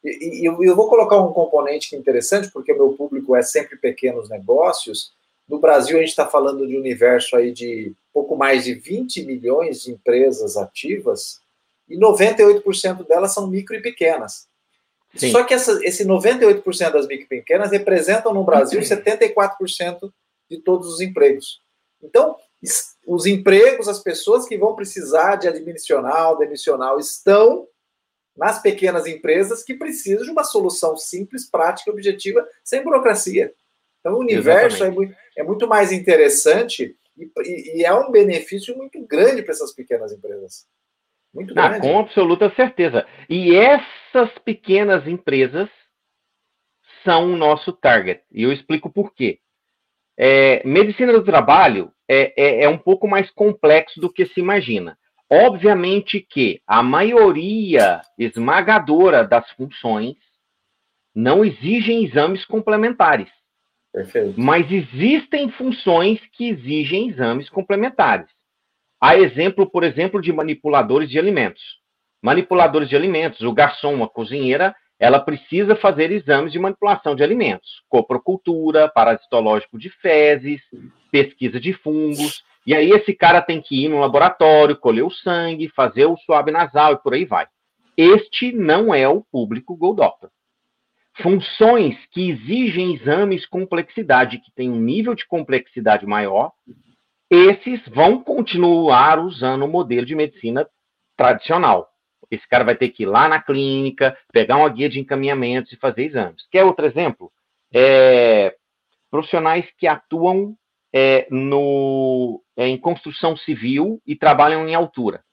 E, 0.04 0.42
e 0.42 0.46
eu 0.46 0.76
vou 0.76 0.90
colocar 0.90 1.18
um 1.18 1.32
componente 1.32 1.96
é 1.96 1.98
interessante, 1.98 2.52
porque 2.52 2.74
o 2.74 2.78
meu 2.78 2.94
público 2.94 3.36
é 3.36 3.42
sempre 3.42 3.78
pequenos 3.78 4.30
negócios. 4.30 5.14
No 5.48 5.60
Brasil, 5.60 5.98
a 5.98 6.00
gente 6.00 6.10
está 6.10 6.28
falando 6.28 6.68
de 6.68 6.76
um 6.76 6.80
universo 6.80 7.36
aí 7.36 7.52
de 7.52 7.94
pouco 8.14 8.36
mais 8.36 8.64
de 8.64 8.74
20 8.74 9.24
milhões 9.26 9.82
de 9.82 9.92
empresas 9.92 10.58
ativas, 10.58 11.42
e 11.90 11.98
98% 11.98 13.06
delas 13.08 13.34
são 13.34 13.48
micro 13.48 13.76
e 13.76 13.82
pequenas. 13.82 14.48
Sim. 15.16 15.32
Só 15.32 15.44
que 15.44 15.54
essa, 15.54 15.80
esse 15.84 16.06
98% 16.06 16.92
das 16.92 17.08
micro 17.08 17.26
e 17.26 17.28
pequenas 17.28 17.72
representam 17.72 18.34
no 18.34 18.44
Brasil 18.44 18.80
74% 18.80 20.12
de 20.50 20.58
todos 20.60 20.88
os 20.88 21.02
empregos. 21.02 21.62
Então, 22.02 22.36
os 23.06 23.26
empregos, 23.26 23.88
as 23.88 24.00
pessoas 24.00 24.48
que 24.48 24.58
vão 24.58 24.76
precisar 24.76 25.36
de 25.36 25.48
admissional, 25.48 26.38
demissional, 26.38 27.00
estão 27.00 27.68
nas 28.36 28.62
pequenas 28.62 29.06
empresas 29.06 29.64
que 29.64 29.76
precisam 29.76 30.26
de 30.26 30.32
uma 30.32 30.44
solução 30.44 30.98
simples, 30.98 31.50
prática, 31.50 31.92
objetiva, 31.92 32.48
sem 32.64 32.84
burocracia. 32.84 33.54
Então, 34.00 34.16
o 34.16 34.20
universo 34.20 34.84
é 34.84 34.90
muito, 34.90 35.16
é 35.38 35.44
muito, 35.44 35.68
mais 35.68 35.92
interessante 35.92 36.96
e, 37.18 37.32
e, 37.46 37.80
e, 37.80 37.86
é 37.86 37.94
um 37.94 38.12
benefício 38.12 38.76
muito 38.76 39.02
grande 39.06 39.44
para 39.44 39.54
essas 39.54 39.74
pequenas 39.74 40.12
empresas. 40.12 40.66
Muito 41.34 41.54
grande. 41.54 41.78
Ah, 41.78 41.80
com 41.80 42.00
absoluta 42.00 42.54
certeza. 42.56 43.08
E 43.30 43.56
essas 43.56 44.30
pequenas 44.40 45.08
empresas 45.08 45.70
são 47.04 47.34
o 47.34 47.38
nosso 47.38 47.72
target. 47.72 48.24
E 48.32 48.44
eu 48.44 48.52
explico 48.52 48.90
por 48.90 49.14
quê. 49.14 49.40
É, 50.18 50.66
medicina 50.68 51.12
do 51.12 51.24
trabalho 51.24 51.92
é, 52.08 52.34
é, 52.38 52.64
é 52.64 52.70
um 52.70 52.78
pouco 52.78 53.08
mais 53.08 53.32
complexo 53.32 54.00
do 54.00 54.12
que 54.12 54.26
se 54.28 54.40
imagina. 54.40 54.98
Obviamente 55.34 56.20
que 56.20 56.62
a 56.68 56.84
maioria 56.84 58.02
esmagadora 58.20 59.26
das 59.26 59.50
funções 59.52 60.16
não 61.16 61.44
exigem 61.44 62.06
exames 62.06 62.46
complementares. 62.46 63.30
Perfeito. 63.92 64.40
Mas 64.40 64.72
existem 64.72 65.50
funções 65.50 66.20
que 66.34 66.50
exigem 66.50 67.10
exames 67.10 67.50
complementares. 67.50 68.28
Há 69.02 69.18
exemplo, 69.18 69.68
por 69.68 69.84
exemplo, 69.84 70.22
de 70.22 70.32
manipuladores 70.32 71.10
de 71.10 71.18
alimentos. 71.18 71.64
Manipuladores 72.22 72.88
de 72.88 72.96
alimentos, 72.96 73.42
o 73.42 73.52
garçom, 73.52 74.04
a 74.04 74.10
cozinheira, 74.10 74.76
ela 75.00 75.20
precisa 75.20 75.76
fazer 75.76 76.12
exames 76.12 76.52
de 76.52 76.60
manipulação 76.60 77.16
de 77.16 77.24
alimentos, 77.24 77.84
coprocultura, 77.90 78.88
parasitológico 78.88 79.80
de 79.80 79.90
fezes, 79.90 80.62
pesquisa 81.12 81.60
de 81.60 81.74
fungos. 81.74 82.44
E 82.66 82.74
aí 82.74 82.92
esse 82.92 83.14
cara 83.14 83.42
tem 83.42 83.62
que 83.62 83.86
ir 83.86 83.90
no 83.90 84.00
laboratório, 84.00 84.78
colher 84.78 85.04
o 85.04 85.12
sangue, 85.12 85.70
fazer 85.70 86.06
o 86.06 86.18
suave 86.18 86.52
nasal 86.52 86.94
e 86.94 86.98
por 86.98 87.14
aí 87.14 87.26
vai. 87.26 87.48
Este 87.98 88.52
não 88.52 88.94
é 88.94 89.08
o 89.08 89.22
público 89.22 89.76
Go 89.76 89.94
Doctor. 89.94 90.30
Funções 91.22 91.96
que 92.12 92.32
exigem 92.32 92.96
exames 92.96 93.46
complexidade, 93.46 94.40
que 94.40 94.52
tem 94.52 94.70
um 94.70 94.80
nível 94.80 95.14
de 95.14 95.28
complexidade 95.28 96.06
maior, 96.08 96.52
esses 97.30 97.82
vão 97.88 98.24
continuar 98.24 99.20
usando 99.20 99.64
o 99.64 99.68
modelo 99.68 100.06
de 100.06 100.16
medicina 100.16 100.68
tradicional. 101.16 101.90
Esse 102.32 102.48
cara 102.48 102.64
vai 102.64 102.76
ter 102.76 102.90
que 102.90 103.04
ir 103.04 103.06
lá 103.06 103.28
na 103.28 103.42
clínica, 103.42 104.18
pegar 104.32 104.58
uma 104.58 104.70
guia 104.70 104.90
de 104.90 105.00
encaminhamentos 105.00 105.72
e 105.72 105.78
fazer 105.78 106.06
exames. 106.06 106.48
Quer 106.52 106.64
outro 106.64 106.86
exemplo? 106.86 107.32
É, 107.72 108.56
profissionais 109.12 109.66
que 109.78 109.86
atuam 109.86 110.56
é, 110.94 111.28
no, 111.32 112.42
é, 112.56 112.68
em 112.68 112.78
construção 112.78 113.36
civil 113.36 114.00
e 114.06 114.16
trabalham 114.16 114.68
em 114.68 114.76
altura. 114.76 115.24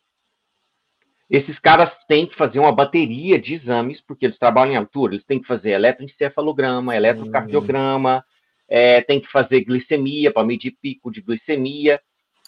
Esses 1.28 1.58
caras 1.60 1.92
têm 2.08 2.26
que 2.26 2.34
fazer 2.34 2.58
uma 2.58 2.72
bateria 2.72 3.38
de 3.38 3.54
exames, 3.54 4.00
porque 4.00 4.26
eles 4.26 4.38
trabalham 4.38 4.72
em 4.72 4.76
altura. 4.76 5.14
Eles 5.14 5.24
têm 5.24 5.40
que 5.40 5.46
fazer 5.46 5.70
eletroencefalograma, 5.70 6.96
eletrocardiograma, 6.96 8.18
hum. 8.18 8.22
é, 8.66 9.00
tem 9.02 9.20
que 9.20 9.30
fazer 9.30 9.64
glicemia 9.64 10.32
para 10.32 10.46
medir 10.46 10.76
pico 10.82 11.12
de 11.12 11.20
glicemia. 11.20 12.00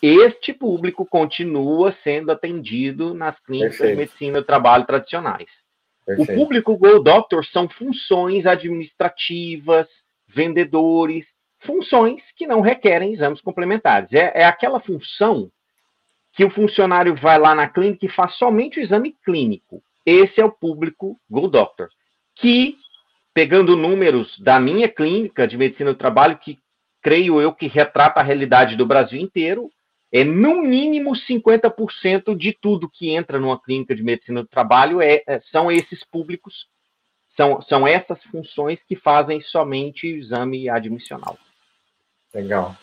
Este 0.02 0.52
público 0.52 1.06
continua 1.06 1.94
sendo 2.02 2.32
atendido 2.32 3.14
nas 3.14 3.38
clínicas 3.40 3.76
Perfeito. 3.76 3.92
de 3.92 4.04
medicina 4.04 4.40
do 4.40 4.46
trabalho 4.46 4.84
tradicionais. 4.84 5.48
Perfeito. 6.04 6.32
O 6.32 6.34
público 6.34 6.76
Go 6.76 6.98
Doctor 6.98 7.46
são 7.46 7.68
funções 7.68 8.44
administrativas, 8.46 9.86
vendedores, 10.26 11.24
funções 11.64 12.22
que 12.36 12.46
não 12.46 12.60
requerem 12.60 13.12
exames 13.12 13.40
complementares. 13.40 14.12
É, 14.12 14.32
é 14.42 14.44
aquela 14.44 14.80
função 14.80 15.50
que 16.32 16.44
o 16.44 16.50
funcionário 16.50 17.14
vai 17.14 17.38
lá 17.38 17.54
na 17.54 17.68
clínica 17.68 18.06
e 18.06 18.10
faz 18.10 18.34
somente 18.36 18.78
o 18.78 18.82
exame 18.82 19.14
clínico. 19.24 19.82
Esse 20.04 20.40
é 20.40 20.44
o 20.44 20.50
público 20.50 21.18
Go 21.30 21.48
Doctor. 21.48 21.88
Que, 22.36 22.76
pegando 23.34 23.76
números 23.76 24.38
da 24.40 24.58
minha 24.58 24.88
clínica 24.88 25.46
de 25.46 25.56
medicina 25.56 25.92
do 25.92 25.98
trabalho, 25.98 26.38
que 26.38 26.58
creio 27.02 27.40
eu, 27.40 27.52
que 27.52 27.66
retrata 27.66 28.20
a 28.20 28.22
realidade 28.22 28.76
do 28.76 28.86
Brasil 28.86 29.20
inteiro. 29.20 29.70
É 30.10 30.24
no 30.24 30.62
mínimo 30.62 31.12
50% 31.12 32.36
de 32.36 32.52
tudo 32.52 32.88
que 32.88 33.10
entra 33.10 33.40
numa 33.40 33.60
clínica 33.60 33.94
de 33.94 34.02
medicina 34.02 34.42
do 34.42 34.48
trabalho 34.48 35.00
é, 35.00 35.22
é, 35.26 35.40
são 35.50 35.72
esses 35.72 36.04
públicos, 36.04 36.66
são, 37.34 37.62
são 37.62 37.86
essas 37.86 38.22
funções 38.24 38.78
que 38.86 38.94
fazem 38.94 39.40
somente 39.40 40.06
o 40.06 40.16
exame 40.16 40.68
admissional. 40.68 41.38
Legal. 42.34 42.76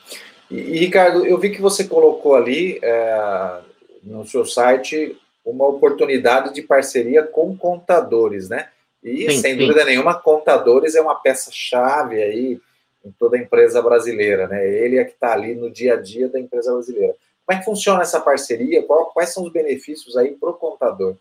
E, 0.49 0.55
e 0.55 0.77
Ricardo, 0.77 1.25
eu 1.25 1.37
vi 1.37 1.49
que 1.49 1.61
você 1.61 1.85
colocou 1.85 2.35
ali 2.35 2.79
é, 2.81 3.59
no 4.03 4.25
seu 4.25 4.45
site 4.45 5.17
uma 5.45 5.67
oportunidade 5.67 6.53
de 6.53 6.61
parceria 6.61 7.23
com 7.23 7.57
contadores, 7.57 8.49
né? 8.49 8.69
E, 9.03 9.31
sim, 9.31 9.37
sem 9.37 9.53
sim. 9.53 9.57
dúvida 9.57 9.85
nenhuma, 9.85 10.13
contadores 10.13 10.95
é 10.95 11.01
uma 11.01 11.15
peça-chave 11.15 12.21
aí 12.21 12.59
em 13.03 13.11
toda 13.11 13.37
a 13.37 13.39
empresa 13.39 13.81
brasileira, 13.81 14.47
né? 14.47 14.67
Ele 14.67 14.97
é 14.97 15.05
que 15.05 15.11
está 15.11 15.33
ali 15.33 15.55
no 15.55 15.71
dia 15.71 15.93
a 15.93 16.01
dia 16.01 16.27
da 16.27 16.39
empresa 16.39 16.73
brasileira. 16.73 17.15
Como 17.45 17.57
é 17.57 17.59
que 17.59 17.65
funciona 17.65 18.01
essa 18.01 18.19
parceria? 18.19 18.83
Quais 18.83 19.33
são 19.33 19.43
os 19.43 19.51
benefícios 19.51 20.15
aí 20.17 20.31
para 20.31 20.49
o 20.49 20.53
contador? 20.53 21.15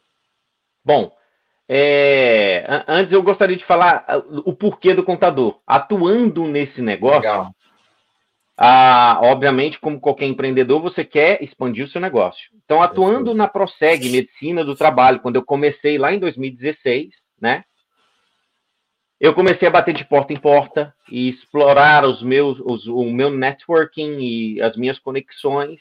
Bom, 0.85 1.11
é, 1.69 2.67
antes 2.87 3.13
eu 3.13 3.23
gostaria 3.23 3.57
de 3.57 3.65
falar 3.65 4.05
o 4.45 4.53
porquê 4.53 4.93
do 4.93 5.05
contador. 5.05 5.59
Atuando 5.67 6.47
nesse 6.47 6.83
negócio, 6.83 7.55
ah, 8.61 9.21
obviamente, 9.23 9.79
como 9.79 10.01
qualquer 10.01 10.27
empreendedor, 10.27 10.83
você 10.83 11.05
quer 11.05 11.41
expandir 11.41 11.85
o 11.85 11.89
seu 11.89 12.01
negócio. 12.01 12.51
Então, 12.65 12.83
atuando 12.83 13.33
na 13.33 13.47
Proseg, 13.47 14.11
Medicina 14.11 14.65
do 14.65 14.75
Trabalho, 14.75 15.21
quando 15.21 15.37
eu 15.37 15.45
comecei 15.45 15.97
lá 15.97 16.13
em 16.13 16.19
2016, 16.19 17.11
né? 17.41 17.63
Eu 19.21 19.33
comecei 19.33 19.69
a 19.69 19.71
bater 19.71 19.95
de 19.95 20.05
porta 20.05 20.33
em 20.33 20.41
porta 20.41 20.93
e 21.09 21.29
explorar 21.29 22.05
os 22.05 22.21
meus, 22.21 22.59
os, 22.59 22.85
o 22.89 23.05
meu 23.05 23.31
networking 23.31 24.19
e 24.19 24.61
as 24.61 24.77
minhas 24.77 24.99
conexões. 24.99 25.81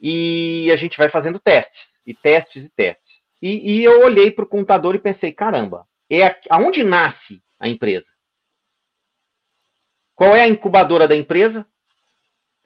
E 0.00 0.70
a 0.72 0.76
gente 0.76 0.98
vai 0.98 1.08
fazendo 1.08 1.38
testes, 1.38 1.80
e 2.04 2.12
testes 2.12 2.64
e 2.64 2.68
testes. 2.70 3.14
E, 3.40 3.76
e 3.78 3.84
eu 3.84 4.02
olhei 4.02 4.32
para 4.32 4.44
o 4.44 4.48
contador 4.48 4.96
e 4.96 5.00
pensei, 5.00 5.30
caramba, 5.30 5.86
é 6.10 6.36
aonde 6.50 6.82
nasce 6.82 7.40
a 7.58 7.68
empresa? 7.68 8.06
Qual 10.18 10.34
é 10.34 10.42
a 10.42 10.48
incubadora 10.48 11.06
da 11.06 11.14
empresa? 11.14 11.64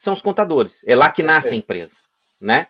São 0.03 0.15
os 0.15 0.23
contadores. 0.23 0.73
É 0.87 0.97
lá 0.97 1.13
que 1.13 1.23
nasce 1.23 1.49
a 1.49 1.55
empresa, 1.55 1.93
né? 2.41 2.69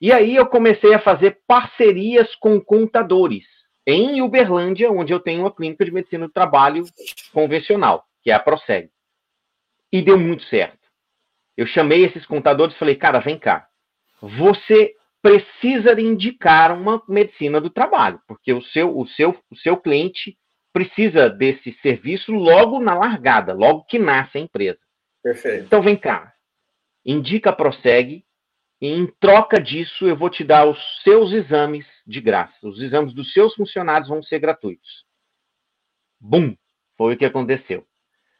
E 0.00 0.10
aí 0.10 0.34
eu 0.34 0.46
comecei 0.46 0.94
a 0.94 0.98
fazer 0.98 1.42
parcerias 1.46 2.34
com 2.36 2.58
contadores 2.58 3.44
em 3.86 4.22
Uberlândia, 4.22 4.90
onde 4.90 5.12
eu 5.12 5.20
tenho 5.20 5.42
uma 5.42 5.54
clínica 5.54 5.84
de 5.84 5.92
medicina 5.92 6.26
do 6.26 6.32
trabalho 6.32 6.84
convencional, 7.30 8.06
que 8.22 8.30
é 8.30 8.34
a 8.34 8.40
Proseg. 8.40 8.88
E 9.92 10.00
deu 10.00 10.18
muito 10.18 10.44
certo. 10.44 10.78
Eu 11.54 11.66
chamei 11.66 12.06
esses 12.06 12.24
contadores 12.24 12.74
e 12.74 12.78
falei, 12.78 12.94
cara, 12.94 13.20
vem 13.20 13.38
cá. 13.38 13.68
Você 14.22 14.94
precisa 15.20 16.00
indicar 16.00 16.72
uma 16.72 17.02
medicina 17.06 17.60
do 17.60 17.68
trabalho, 17.68 18.18
porque 18.26 18.54
o 18.54 18.62
seu, 18.62 18.96
o 18.96 19.06
seu, 19.08 19.38
o 19.50 19.56
seu 19.56 19.76
cliente 19.76 20.38
precisa 20.76 21.30
desse 21.30 21.72
serviço 21.80 22.32
logo 22.32 22.78
na 22.78 22.94
largada, 22.94 23.54
logo 23.54 23.84
que 23.84 23.98
nasce 23.98 24.36
a 24.36 24.40
empresa. 24.42 24.78
Perfeito. 25.22 25.64
Então 25.64 25.80
vem 25.80 25.96
cá, 25.96 26.34
indica 27.02 27.48
a 27.48 27.52
Proseg, 27.54 28.22
e 28.78 28.86
em 28.86 29.06
troca 29.18 29.58
disso 29.58 30.06
eu 30.06 30.14
vou 30.14 30.28
te 30.28 30.44
dar 30.44 30.68
os 30.68 30.78
seus 31.02 31.32
exames 31.32 31.86
de 32.06 32.20
graça. 32.20 32.54
Os 32.62 32.78
exames 32.78 33.14
dos 33.14 33.32
seus 33.32 33.54
funcionários 33.54 34.10
vão 34.10 34.22
ser 34.22 34.38
gratuitos. 34.38 35.06
Bum! 36.20 36.54
Foi 36.98 37.14
o 37.14 37.16
que 37.16 37.24
aconteceu. 37.24 37.86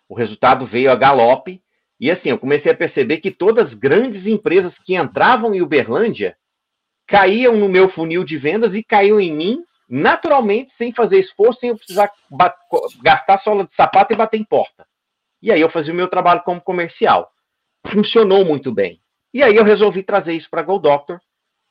O 0.07 0.15
resultado 0.15 0.67
veio 0.67 0.91
a 0.91 0.95
galope. 0.95 1.63
E 1.99 2.11
assim, 2.11 2.29
eu 2.29 2.39
comecei 2.39 2.71
a 2.71 2.77
perceber 2.77 3.17
que 3.23 3.31
todas 3.31 3.69
as 3.69 3.75
grandes 3.75 4.27
empresas 4.27 4.75
que 4.85 4.95
entravam 4.95 5.55
em 5.55 5.63
Uberlândia 5.63 6.37
caíam 7.07 7.57
no 7.57 7.67
meu 7.67 7.89
funil 7.89 8.25
de 8.25 8.37
vendas 8.37 8.75
e 8.75 8.85
caíam 8.85 9.19
em 9.19 9.35
mim 9.35 9.65
naturalmente, 9.89 10.73
sem 10.77 10.93
fazer 10.93 11.21
esforço, 11.21 11.61
sem 11.61 11.71
eu 11.71 11.77
precisar 11.77 12.11
gastar 13.03 13.41
sola 13.43 13.65
de 13.65 13.75
sapato 13.75 14.13
e 14.13 14.17
bater 14.17 14.39
em 14.39 14.45
porta. 14.45 14.87
E 15.41 15.53
aí 15.53 15.61
eu 15.61 15.71
fazia 15.71 15.93
o 15.93 15.97
meu 15.97 16.09
trabalho 16.09 16.43
como 16.43 16.61
comercial. 16.61 17.31
Funcionou 17.87 18.45
muito 18.45 18.73
bem. 18.73 19.01
E 19.33 19.43
aí 19.43 19.55
eu 19.55 19.65
resolvi 19.65 20.03
trazer 20.03 20.33
isso 20.33 20.49
para 20.51 20.63
Go 20.63 20.79
Doctor 20.79 21.21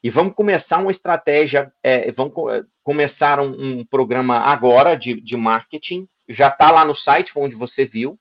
e 0.04 0.10
vamos 0.12 0.36
começar 0.36 0.78
uma 0.78 0.92
estratégia, 0.92 1.74
é, 1.82 2.12
vamos 2.12 2.34
é, 2.54 2.64
começar 2.84 3.40
um, 3.40 3.80
um, 3.80 3.86
programa 3.86 4.38
agora 4.38 4.96
de, 4.96 5.20
de 5.20 5.36
marketing, 5.36 6.08
já 6.30 6.50
está 6.50 6.70
lá 6.70 6.86
no 6.86 6.96
site 6.96 7.32
onde 7.36 7.56
você 7.56 7.86
viu. 7.86 8.20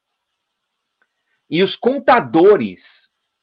E 1.50 1.62
os 1.62 1.76
contadores 1.76 2.80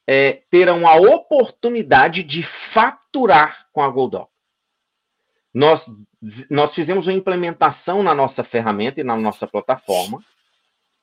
é, 0.08 0.42
terão 0.50 0.88
a 0.88 0.96
oportunidade 0.96 2.24
de 2.24 2.44
faturar 2.74 3.68
com 3.72 3.84
a 3.84 3.90
Goldoc. 3.90 4.31
Nós, 5.54 5.82
nós 6.50 6.74
fizemos 6.74 7.08
uma 7.08 7.14
implementação 7.14 8.02
na 8.02 8.16
nossa 8.16 8.44
ferramenta 8.44 9.02
e 9.02 9.04
na 9.04 9.18
nossa 9.18 9.46
plataforma. 9.46 10.24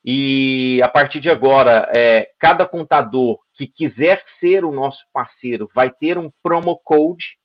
E 0.03 0.81
a 0.81 0.87
partir 0.87 1.19
de 1.19 1.29
agora, 1.29 1.89
é, 1.93 2.31
cada 2.39 2.65
contador 2.65 3.39
que 3.53 3.67
quiser 3.67 4.23
ser 4.39 4.63
o 4.63 4.71
nosso 4.71 5.03
parceiro 5.13 5.69
vai 5.73 5.91
ter 5.91 6.17
um 6.17 6.31
promo 6.41 6.79
code. 6.83 7.37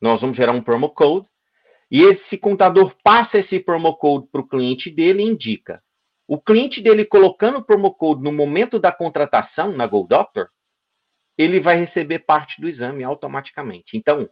Nós 0.00 0.20
vamos 0.20 0.36
gerar 0.36 0.52
um 0.52 0.62
promo 0.62 0.88
code. 0.90 1.26
E 1.90 2.02
esse 2.02 2.36
contador 2.36 2.94
passa 3.02 3.38
esse 3.38 3.60
promo 3.60 3.96
code 3.96 4.26
para 4.30 4.40
o 4.40 4.48
cliente 4.48 4.90
dele 4.90 5.22
e 5.22 5.26
indica. 5.26 5.82
O 6.26 6.38
cliente 6.38 6.82
dele 6.82 7.04
colocando 7.04 7.58
o 7.58 7.64
promo 7.64 7.94
code 7.94 8.22
no 8.22 8.32
momento 8.32 8.78
da 8.78 8.92
contratação 8.92 9.72
na 9.72 9.86
Go 9.86 10.06
Doctor, 10.06 10.48
ele 11.38 11.60
vai 11.60 11.76
receber 11.76 12.20
parte 12.20 12.60
do 12.60 12.68
exame 12.68 13.04
automaticamente. 13.04 13.96
Então, 13.96 14.28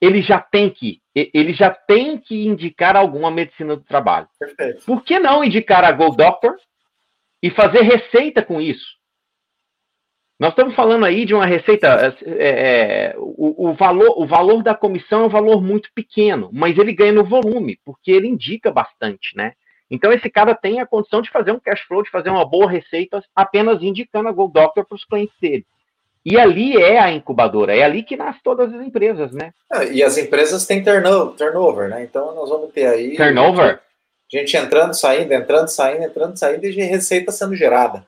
ele 0.00 0.22
já 0.22 0.40
tem 0.40 0.70
que, 0.70 1.00
ele 1.14 1.52
já 1.52 1.70
tem 1.70 2.18
que 2.18 2.46
indicar 2.46 2.96
alguma 2.96 3.30
medicina 3.30 3.76
do 3.76 3.82
trabalho. 3.82 4.28
Perfeito. 4.38 4.84
Por 4.86 5.04
que 5.04 5.18
não 5.18 5.44
indicar 5.44 5.84
a 5.84 5.92
Go 5.92 6.10
Doctor 6.10 6.56
e 7.42 7.50
fazer 7.50 7.82
receita 7.82 8.42
com 8.42 8.60
isso? 8.60 8.98
Nós 10.38 10.50
estamos 10.50 10.74
falando 10.74 11.04
aí 11.04 11.26
de 11.26 11.34
uma 11.34 11.44
receita. 11.44 12.16
É, 12.24 13.10
é, 13.10 13.14
o, 13.18 13.68
o, 13.68 13.74
valor, 13.74 14.14
o 14.16 14.26
valor 14.26 14.62
da 14.62 14.74
comissão 14.74 15.24
é 15.24 15.26
um 15.26 15.28
valor 15.28 15.62
muito 15.62 15.90
pequeno, 15.94 16.48
mas 16.50 16.78
ele 16.78 16.94
ganha 16.94 17.12
no 17.12 17.24
volume, 17.24 17.78
porque 17.84 18.10
ele 18.10 18.26
indica 18.26 18.70
bastante, 18.70 19.36
né? 19.36 19.52
Então, 19.90 20.10
esse 20.12 20.30
cara 20.30 20.54
tem 20.54 20.80
a 20.80 20.86
condição 20.86 21.20
de 21.20 21.30
fazer 21.30 21.52
um 21.52 21.60
cash 21.60 21.82
flow, 21.82 22.02
de 22.02 22.10
fazer 22.10 22.30
uma 22.30 22.48
boa 22.48 22.70
receita, 22.70 23.22
apenas 23.36 23.82
indicando 23.82 24.28
a 24.30 24.32
Go 24.32 24.48
Doctor 24.48 24.86
para 24.86 24.96
os 24.96 25.04
clientes 25.04 25.34
dele. 25.38 25.66
E 26.24 26.38
ali 26.38 26.76
é 26.76 26.98
a 26.98 27.10
incubadora, 27.10 27.74
é 27.74 27.82
ali 27.82 28.02
que 28.02 28.16
nasce 28.16 28.40
todas 28.42 28.72
as 28.74 28.86
empresas, 28.86 29.32
né? 29.32 29.52
É, 29.72 29.90
e 29.90 30.02
as 30.02 30.18
empresas 30.18 30.66
têm 30.66 30.82
turnover, 30.82 31.88
né? 31.88 32.02
Então 32.02 32.34
nós 32.34 32.48
vamos 32.48 32.72
ter 32.72 32.86
aí. 32.86 33.16
Turnover? 33.16 33.80
Gente 34.30 34.56
entrando, 34.56 34.94
saindo, 34.94 35.32
entrando, 35.32 35.68
saindo, 35.68 36.04
entrando, 36.04 36.38
saindo 36.38 36.64
e 36.64 36.70
receita 36.70 37.32
sendo 37.32 37.56
gerada. 37.56 38.06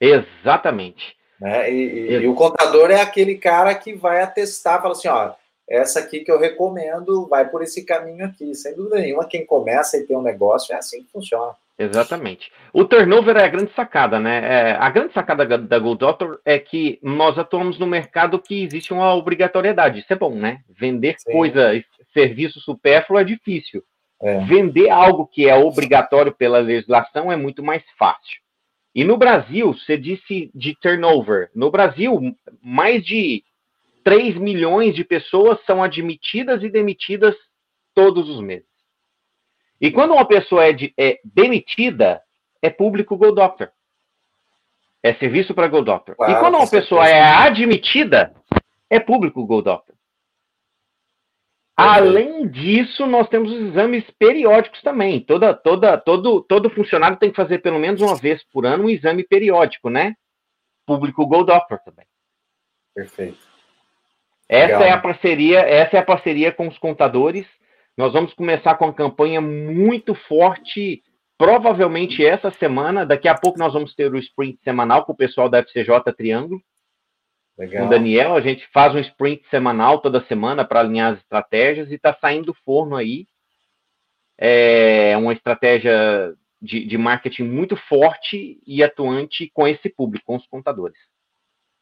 Exatamente. 0.00 1.16
Né? 1.40 1.70
E, 1.70 1.74
e, 1.74 2.12
e, 2.12 2.28
o 2.28 2.34
contador 2.34 2.90
é 2.90 3.00
aquele 3.00 3.36
cara 3.36 3.74
que 3.74 3.94
vai 3.94 4.22
atestar, 4.22 4.82
fala 4.82 4.92
assim, 4.92 5.08
ó, 5.08 5.32
essa 5.68 6.00
aqui 6.00 6.20
que 6.20 6.30
eu 6.30 6.38
recomendo, 6.38 7.26
vai 7.26 7.48
por 7.48 7.62
esse 7.62 7.84
caminho 7.84 8.26
aqui. 8.26 8.54
Sem 8.54 8.74
dúvida 8.74 8.96
nenhuma, 8.96 9.26
quem 9.26 9.44
começa 9.44 9.96
e 9.96 10.04
tem 10.04 10.16
um 10.16 10.22
negócio 10.22 10.74
é 10.74 10.78
assim 10.78 11.02
que 11.02 11.10
funciona. 11.10 11.54
Exatamente. 11.78 12.50
O 12.72 12.84
turnover 12.84 13.36
é 13.36 13.44
a 13.44 13.48
grande 13.48 13.70
sacada, 13.74 14.18
né? 14.18 14.70
É, 14.70 14.72
a 14.72 14.88
grande 14.88 15.12
sacada 15.12 15.58
da 15.58 15.78
Gold 15.78 15.98
Doctor 15.98 16.40
é 16.44 16.58
que 16.58 16.98
nós 17.02 17.38
atuamos 17.38 17.78
no 17.78 17.86
mercado 17.86 18.38
que 18.38 18.62
existe 18.62 18.94
uma 18.94 19.14
obrigatoriedade. 19.14 20.00
Isso 20.00 20.12
é 20.12 20.16
bom, 20.16 20.34
né? 20.34 20.60
Vender 20.68 21.16
Sim. 21.18 21.32
coisa, 21.32 21.72
serviço 22.14 22.60
supérfluo 22.60 23.18
é 23.18 23.24
difícil. 23.24 23.82
É. 24.22 24.40
Vender 24.44 24.88
algo 24.88 25.26
que 25.26 25.46
é 25.46 25.54
obrigatório 25.54 26.32
pela 26.32 26.58
legislação 26.58 27.30
é 27.30 27.36
muito 27.36 27.62
mais 27.62 27.82
fácil. 27.98 28.40
E 28.94 29.04
no 29.04 29.18
Brasil, 29.18 29.74
você 29.74 29.98
disse 29.98 30.50
de 30.54 30.74
turnover. 30.74 31.50
No 31.54 31.70
Brasil, 31.70 32.18
mais 32.62 33.04
de 33.04 33.44
3 34.02 34.36
milhões 34.36 34.94
de 34.94 35.04
pessoas 35.04 35.58
são 35.66 35.82
admitidas 35.82 36.62
e 36.62 36.70
demitidas 36.70 37.34
todos 37.94 38.30
os 38.30 38.40
meses. 38.40 38.75
E 39.80 39.90
quando 39.90 40.12
uma 40.12 40.26
pessoa 40.26 40.64
é, 40.64 40.72
de, 40.72 40.92
é 40.96 41.20
demitida, 41.24 42.22
é 42.62 42.70
público 42.70 43.16
Go 43.16 43.32
Doctor. 43.32 43.70
É 45.02 45.14
serviço 45.14 45.54
para 45.54 45.68
Go 45.68 45.82
Doctor. 45.82 46.16
Claro, 46.16 46.32
e 46.32 46.40
quando 46.40 46.56
uma 46.56 46.68
pessoa 46.68 47.06
é 47.06 47.20
admitida, 47.20 48.34
é 48.90 48.98
público 48.98 49.44
Go 49.46 49.62
Doctor. 49.62 49.94
Além 51.76 52.48
disso, 52.48 53.06
nós 53.06 53.28
temos 53.28 53.52
os 53.52 53.60
exames 53.60 54.02
periódicos 54.18 54.80
também. 54.80 55.20
Toda, 55.20 55.52
toda, 55.52 55.98
todo, 55.98 56.40
todo 56.40 56.70
funcionário 56.70 57.18
tem 57.18 57.28
que 57.30 57.36
fazer 57.36 57.58
pelo 57.58 57.78
menos 57.78 58.00
uma 58.00 58.16
vez 58.16 58.42
por 58.44 58.64
ano 58.64 58.84
um 58.84 58.90
exame 58.90 59.22
periódico, 59.22 59.90
né? 59.90 60.14
Público 60.86 61.26
Go 61.26 61.44
Doctor 61.44 61.78
também. 61.80 62.06
Perfeito. 62.94 63.38
Essa 64.48 64.78
Legal. 64.78 64.82
é 64.82 64.90
a 64.92 64.98
parceria, 64.98 65.58
essa 65.58 65.96
é 65.96 66.00
a 66.00 66.04
parceria 66.04 66.50
com 66.50 66.66
os 66.66 66.78
contadores 66.78 67.46
nós 67.96 68.12
vamos 68.12 68.34
começar 68.34 68.74
com 68.76 68.86
uma 68.86 68.94
campanha 68.94 69.40
muito 69.40 70.14
forte 70.14 71.02
provavelmente 71.38 72.24
essa 72.24 72.50
semana, 72.50 73.04
daqui 73.04 73.28
a 73.28 73.34
pouco 73.34 73.58
nós 73.58 73.72
vamos 73.72 73.94
ter 73.94 74.12
o 74.12 74.18
sprint 74.18 74.58
semanal 74.62 75.04
com 75.04 75.12
o 75.12 75.16
pessoal 75.16 75.48
da 75.48 75.58
FCJ 75.58 76.12
Triângulo. 76.16 76.60
Legal. 77.58 77.82
Com 77.82 77.86
o 77.86 77.90
Daniel, 77.90 78.34
a 78.34 78.40
gente 78.40 78.66
faz 78.72 78.94
um 78.94 78.98
sprint 78.98 79.46
semanal 79.48 80.00
toda 80.00 80.24
semana 80.26 80.64
para 80.64 80.80
alinhar 80.80 81.12
as 81.12 81.18
estratégias 81.18 81.90
e 81.90 81.94
está 81.94 82.14
saindo 82.20 82.46
do 82.46 82.54
forno 82.54 82.96
aí. 82.96 83.26
É 84.38 85.16
uma 85.16 85.32
estratégia 85.32 86.34
de, 86.60 86.84
de 86.84 86.98
marketing 86.98 87.44
muito 87.44 87.76
forte 87.76 88.60
e 88.66 88.82
atuante 88.82 89.50
com 89.54 89.66
esse 89.66 89.88
público, 89.88 90.26
com 90.26 90.36
os 90.36 90.46
contadores. 90.46 90.98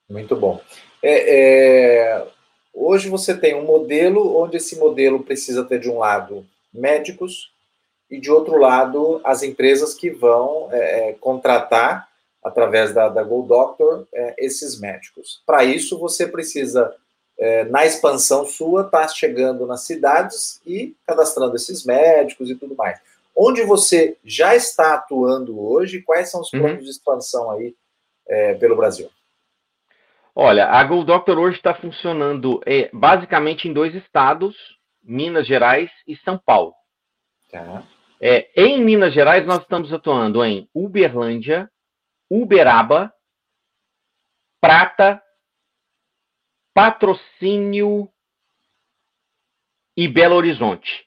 Muito 0.09 0.37
bom. 0.37 0.61
É, 1.03 2.13
é, 2.13 2.27
hoje 2.75 3.09
você 3.09 3.37
tem 3.37 3.55
um 3.55 3.65
modelo 3.65 4.37
onde 4.37 4.57
esse 4.57 4.77
modelo 4.77 5.23
precisa 5.23 5.65
ter 5.65 5.79
de 5.79 5.91
um 5.91 5.99
lado 5.99 6.47
médicos 6.73 7.53
e 8.11 8.19
de 8.19 8.31
outro 8.31 8.59
lado 8.59 9.21
as 9.25 9.43
empresas 9.43 9.95
que 9.95 10.11
vão 10.11 10.69
é, 10.73 11.11
é 11.11 11.13
contratar 11.15 12.09
através 12.45 12.93
da, 12.93 13.09
da 13.09 13.23
Go 13.23 13.43
Doctor, 13.43 14.07
é, 14.13 14.35
esses 14.37 14.79
médicos. 14.79 15.43
Para 15.47 15.65
isso, 15.65 15.99
você 15.99 16.27
precisa, 16.27 16.95
é, 17.39 17.65
na 17.65 17.87
expansão 17.87 18.45
sua, 18.45 18.83
estar 18.83 19.01
tá 19.01 19.09
chegando 19.09 19.67
nas 19.67 19.85
cidades 19.85 20.61
e 20.67 20.95
cadastrando 21.07 21.57
esses 21.57 21.85
médicos 21.85 22.51
e 22.51 22.55
tudo 22.55 22.77
mais. 22.77 23.01
Onde 23.35 23.63
você 23.63 24.17
já 24.23 24.55
está 24.55 24.95
atuando 24.95 25.59
hoje, 25.59 26.03
quais 26.03 26.31
são 26.31 26.43
os 26.43 26.53
uhum. 26.53 26.61
planos 26.61 26.79
uhum. 26.79 26.85
de 26.85 26.91
expansão 26.91 27.51
aí 27.51 27.75
é, 28.29 28.55
pelo 28.55 28.77
Brasil? 28.77 29.09
Olha, 30.35 30.67
a 30.67 30.83
Go 30.83 31.05
Doctor 31.05 31.39
hoje 31.39 31.57
está 31.57 31.75
funcionando 31.75 32.61
é, 32.67 32.91
basicamente 32.93 33.69
em 33.69 33.73
dois 33.73 33.95
estados, 33.95 34.57
Minas 35.03 35.47
Gerais 35.47 35.91
e 36.09 36.17
São 36.17 36.37
Paulo. 36.37 36.75
Tá. 37.51 37.87
É, 38.21 38.51
em 38.57 38.83
Minas 38.83 39.15
Gerais, 39.15 39.47
nós 39.47 39.61
estamos 39.61 39.93
atuando 39.93 40.45
em 40.45 40.69
Uberlândia, 40.75 41.71
Uberaba, 42.29 43.13
Prata, 44.61 45.23
Patrocínio 46.75 48.09
e 49.97 50.09
Belo 50.09 50.35
Horizonte. 50.35 51.07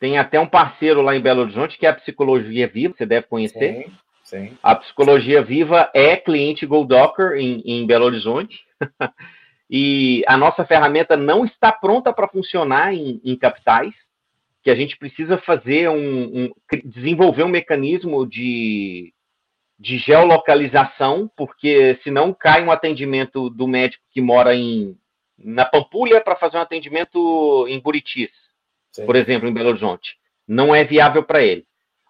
Tem 0.00 0.18
até 0.18 0.40
um 0.40 0.48
parceiro 0.48 1.02
lá 1.02 1.14
em 1.14 1.20
Belo 1.20 1.42
Horizonte 1.42 1.76
que 1.76 1.84
é 1.84 1.90
a 1.90 1.94
Psicologia 1.94 2.66
Viva, 2.68 2.94
você 2.96 3.04
deve 3.04 3.26
conhecer. 3.26 3.84
Sim, 3.84 3.98
sim. 4.26 4.56
A 4.62 4.74
Psicologia 4.74 5.42
Viva 5.42 5.90
é 5.94 6.16
cliente 6.16 6.66
GoDocker 6.66 7.32
em, 7.38 7.62
em 7.64 7.86
Belo 7.86 8.04
Horizonte. 8.04 8.64
e 9.70 10.22
a 10.26 10.36
nossa 10.36 10.64
ferramenta 10.64 11.16
não 11.16 11.44
está 11.44 11.72
pronta 11.72 12.12
para 12.12 12.28
funcionar 12.28 12.92
em, 12.92 13.20
em, 13.24 13.36
capitais, 13.36 13.94
que 14.62 14.70
a 14.70 14.74
gente 14.74 14.96
precisa 14.98 15.38
fazer 15.38 15.88
um, 15.88 16.44
um 16.44 16.52
desenvolver 16.84 17.44
um 17.44 17.48
mecanismo 17.48 18.26
de 18.26 19.12
de 19.78 19.98
geolocalização, 19.98 21.30
porque 21.36 21.98
senão 22.02 22.32
cai 22.32 22.64
um 22.64 22.70
atendimento 22.70 23.50
do 23.50 23.68
médico 23.68 24.02
que 24.10 24.20
mora 24.20 24.54
em, 24.54 24.96
na 25.38 25.64
Pampulha 25.64 26.20
para 26.20 26.36
fazer 26.36 26.56
um 26.56 26.62
atendimento 26.62 27.66
em 27.68 27.78
Buritis, 27.78 28.30
Sim. 28.92 29.04
por 29.04 29.16
exemplo, 29.16 29.48
em 29.48 29.52
Belo 29.52 29.68
Horizonte. 29.68 30.16
Não 30.48 30.74
é 30.74 30.82
viável 30.84 31.22
para 31.22 31.42
ele. 31.42 31.66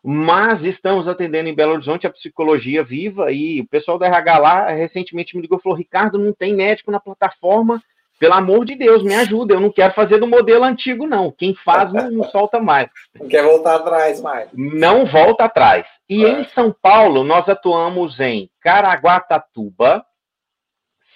Mas 0.08 0.62
estamos 0.62 1.08
atendendo 1.08 1.48
em 1.48 1.54
Belo 1.54 1.72
Horizonte 1.72 2.06
a 2.06 2.12
psicologia 2.12 2.84
viva 2.84 3.32
e 3.32 3.60
o 3.60 3.66
pessoal 3.66 3.98
da 3.98 4.06
RH 4.06 4.38
lá 4.38 4.68
recentemente 4.68 5.34
me 5.34 5.42
ligou 5.42 5.58
e 5.58 5.60
falou: 5.60 5.76
Ricardo, 5.76 6.16
não 6.16 6.32
tem 6.32 6.54
médico 6.54 6.92
na 6.92 7.00
plataforma 7.00 7.82
pelo 8.16 8.34
amor 8.34 8.64
de 8.64 8.76
Deus, 8.76 9.02
me 9.02 9.16
ajuda. 9.16 9.54
Eu 9.54 9.60
não 9.60 9.72
quero 9.72 9.92
fazer 9.94 10.18
do 10.18 10.26
modelo 10.28 10.62
antigo, 10.62 11.08
não. 11.08 11.32
Quem 11.32 11.56
faz 11.56 11.92
não, 11.92 12.08
não 12.08 12.24
solta 12.30 12.60
mais. 12.60 12.88
Não 13.18 13.26
quer 13.26 13.42
voltar 13.42 13.74
atrás 13.74 14.20
mais. 14.20 14.48
Não 14.54 15.06
volta 15.06 15.44
atrás. 15.44 15.84
E 16.08 16.24
é. 16.24 16.40
em 16.40 16.44
São 16.50 16.72
Paulo, 16.72 17.24
nós 17.24 17.48
atuamos 17.48 18.20
em 18.20 18.48
Caraguatatuba, 18.60 20.04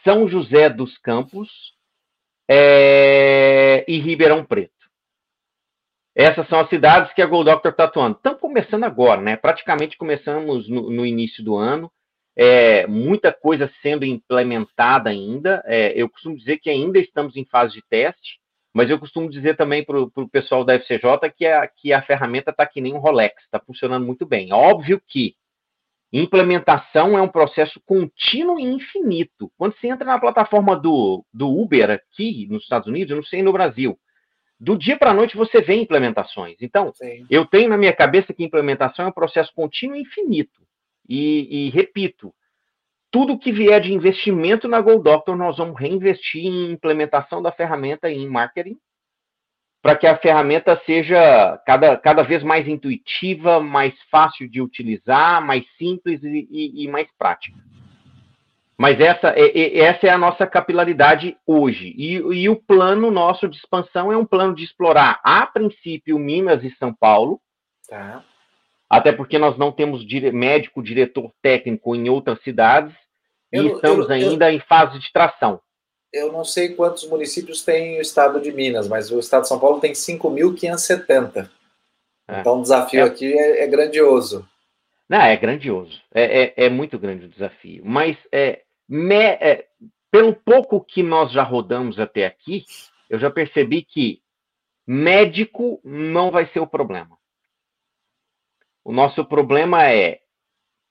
São 0.02 0.28
José 0.28 0.68
dos 0.68 0.98
Campos 0.98 1.48
é... 2.48 3.84
e 3.86 4.00
Ribeirão 4.00 4.44
Preto. 4.44 4.79
Essas 6.20 6.46
são 6.48 6.60
as 6.60 6.68
cidades 6.68 7.10
que 7.14 7.22
a 7.22 7.26
Gold 7.26 7.50
Doctor 7.50 7.70
está 7.70 7.84
atuando. 7.84 8.16
Estamos 8.16 8.38
começando 8.38 8.84
agora, 8.84 9.22
né? 9.22 9.36
Praticamente 9.36 9.96
começamos 9.96 10.68
no, 10.68 10.90
no 10.90 11.06
início 11.06 11.42
do 11.42 11.56
ano 11.56 11.90
é, 12.36 12.86
muita 12.86 13.32
coisa 13.32 13.72
sendo 13.80 14.04
implementada 14.04 15.08
ainda. 15.08 15.62
É, 15.64 15.98
eu 15.98 16.10
costumo 16.10 16.36
dizer 16.36 16.58
que 16.58 16.68
ainda 16.68 16.98
estamos 16.98 17.36
em 17.36 17.46
fase 17.46 17.72
de 17.72 17.82
teste, 17.88 18.38
mas 18.74 18.90
eu 18.90 18.98
costumo 18.98 19.30
dizer 19.30 19.56
também 19.56 19.82
para 19.82 19.98
o 19.98 20.28
pessoal 20.28 20.62
da 20.62 20.74
FCJ 20.74 21.30
que 21.34 21.46
a, 21.46 21.66
que 21.66 21.90
a 21.90 22.02
ferramenta 22.02 22.50
está 22.50 22.66
que 22.66 22.82
nem 22.82 22.92
um 22.92 22.98
Rolex, 22.98 23.42
está 23.42 23.58
funcionando 23.58 24.04
muito 24.04 24.26
bem. 24.26 24.52
Óbvio 24.52 25.00
que 25.08 25.34
implementação 26.12 27.16
é 27.16 27.22
um 27.22 27.28
processo 27.28 27.80
contínuo 27.86 28.60
e 28.60 28.64
infinito. 28.64 29.50
Quando 29.56 29.74
você 29.74 29.88
entra 29.88 30.04
na 30.04 30.20
plataforma 30.20 30.76
do, 30.76 31.24
do 31.32 31.48
Uber 31.48 31.90
aqui 31.90 32.46
nos 32.50 32.64
Estados 32.64 32.88
Unidos, 32.88 33.10
eu 33.10 33.16
não 33.16 33.24
sei 33.24 33.42
no 33.42 33.54
Brasil, 33.54 33.98
do 34.60 34.76
dia 34.76 34.98
para 34.98 35.10
a 35.10 35.14
noite 35.14 35.38
você 35.38 35.62
vê 35.62 35.74
implementações. 35.74 36.58
Então, 36.60 36.92
Sim. 36.92 37.26
eu 37.30 37.46
tenho 37.46 37.70
na 37.70 37.78
minha 37.78 37.94
cabeça 37.94 38.34
que 38.34 38.44
implementação 38.44 39.06
é 39.06 39.08
um 39.08 39.12
processo 39.12 39.50
contínuo 39.54 39.96
e 39.96 40.02
infinito. 40.02 40.60
E, 41.08 41.66
e, 41.66 41.70
repito, 41.70 42.32
tudo 43.10 43.38
que 43.38 43.50
vier 43.50 43.80
de 43.80 43.92
investimento 43.92 44.68
na 44.68 44.80
Gold 44.80 45.02
Doctor, 45.02 45.34
nós 45.34 45.56
vamos 45.56 45.80
reinvestir 45.80 46.44
em 46.44 46.70
implementação 46.70 47.40
da 47.40 47.50
ferramenta 47.50 48.10
e 48.10 48.18
em 48.18 48.28
marketing, 48.28 48.76
para 49.82 49.96
que 49.96 50.06
a 50.06 50.18
ferramenta 50.18 50.78
seja 50.84 51.58
cada, 51.66 51.96
cada 51.96 52.22
vez 52.22 52.42
mais 52.42 52.68
intuitiva, 52.68 53.60
mais 53.60 53.94
fácil 54.10 54.46
de 54.46 54.60
utilizar, 54.60 55.44
mais 55.44 55.64
simples 55.78 56.22
e, 56.22 56.46
e, 56.50 56.84
e 56.84 56.88
mais 56.88 57.08
prática. 57.18 57.58
Mas 58.80 58.98
essa 58.98 59.34
é, 59.36 59.78
essa 59.78 60.06
é 60.06 60.10
a 60.10 60.16
nossa 60.16 60.46
capilaridade 60.46 61.36
hoje. 61.46 61.94
E, 61.98 62.14
e, 62.14 62.48
o 62.48 62.56
plano 62.56 63.10
nosso 63.10 63.46
de 63.46 63.58
expansão 63.58 64.10
é 64.10 64.16
um 64.16 64.24
plano 64.24 64.54
de 64.54 64.64
explorar, 64.64 65.20
a 65.22 65.44
princípio, 65.44 66.18
Minas 66.18 66.64
e 66.64 66.74
São 66.78 66.94
Paulo. 66.94 67.38
Tá 67.86 68.24
até 68.88 69.12
porque 69.12 69.38
nós 69.38 69.58
não 69.58 69.70
temos 69.70 70.02
dire 70.02 70.32
médico 70.32 70.82
diretor 70.82 71.30
técnico 71.42 71.94
em 71.94 72.08
outras 72.08 72.42
cidades 72.42 72.94
eu, 73.52 73.64
e 73.64 73.72
estamos 73.72 74.06
eu, 74.06 74.12
ainda 74.14 74.50
eu, 74.50 74.56
em 74.56 74.60
fase 74.60 74.98
de 74.98 75.12
tração. 75.12 75.60
Eu 76.10 76.32
não 76.32 76.42
sei 76.42 76.70
quantos 76.70 77.06
municípios 77.06 77.62
tem 77.62 77.98
o 77.98 78.00
estado 78.00 78.40
de 78.40 78.50
Minas, 78.50 78.88
mas 78.88 79.12
o 79.12 79.18
estado 79.18 79.42
de 79.42 79.48
São 79.48 79.60
Paulo 79.60 79.78
tem 79.78 79.92
5.570. 79.92 81.50
É. 82.26 82.40
Então 82.40 82.58
o 82.58 82.62
desafio 82.62 83.00
é. 83.00 83.02
aqui 83.02 83.30
é, 83.30 83.62
é, 83.62 83.66
grandioso. 83.66 84.48
Não, 85.06 85.20
é 85.20 85.36
grandioso. 85.36 86.00
É, 86.14 86.44
é, 86.44 86.54
é 86.64 86.70
muito 86.70 86.98
grande 86.98 87.26
o 87.26 87.28
desafio. 87.28 87.82
Mas 87.84 88.16
é, 88.32 88.62
me, 88.90 89.14
é, 89.14 89.68
pelo 90.10 90.34
pouco 90.34 90.84
que 90.84 91.00
nós 91.00 91.30
já 91.30 91.44
rodamos 91.44 92.00
até 92.00 92.26
aqui, 92.26 92.64
eu 93.08 93.20
já 93.20 93.30
percebi 93.30 93.82
que 93.82 94.20
médico 94.84 95.80
não 95.84 96.32
vai 96.32 96.46
ser 96.48 96.58
o 96.58 96.66
problema. 96.66 97.16
O 98.82 98.92
nosso 98.92 99.24
problema 99.24 99.88
é 99.88 100.20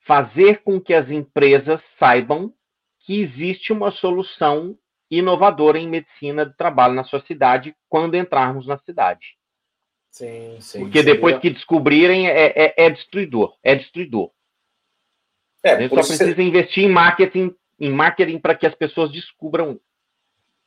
fazer 0.06 0.62
com 0.62 0.80
que 0.80 0.94
as 0.94 1.10
empresas 1.10 1.82
saibam 1.98 2.54
que 3.00 3.20
existe 3.20 3.70
uma 3.70 3.90
solução 3.90 4.78
inovadora 5.10 5.78
em 5.78 5.88
medicina 5.88 6.46
do 6.46 6.54
trabalho 6.54 6.94
na 6.94 7.04
sua 7.04 7.20
cidade 7.26 7.76
quando 7.88 8.14
entrarmos 8.16 8.66
na 8.66 8.78
cidade. 8.78 9.36
Sim, 10.10 10.58
sim. 10.60 10.80
Porque 10.80 11.02
depois 11.02 11.38
que 11.38 11.50
descobrirem, 11.50 12.28
é, 12.28 12.46
é, 12.56 12.74
é 12.76 12.90
destruidor. 12.90 13.56
É 13.62 13.74
destruidor. 13.74 14.30
É, 15.62 15.72
a 15.72 15.80
gente 15.80 15.90
só 15.90 15.96
precisa 15.96 16.34
você... 16.34 16.42
investir 16.42 16.84
em 16.84 16.88
marketing, 16.88 17.54
em 17.80 17.90
marketing 17.90 18.38
para 18.38 18.54
que 18.54 18.66
as 18.66 18.74
pessoas 18.74 19.10
descubram 19.10 19.80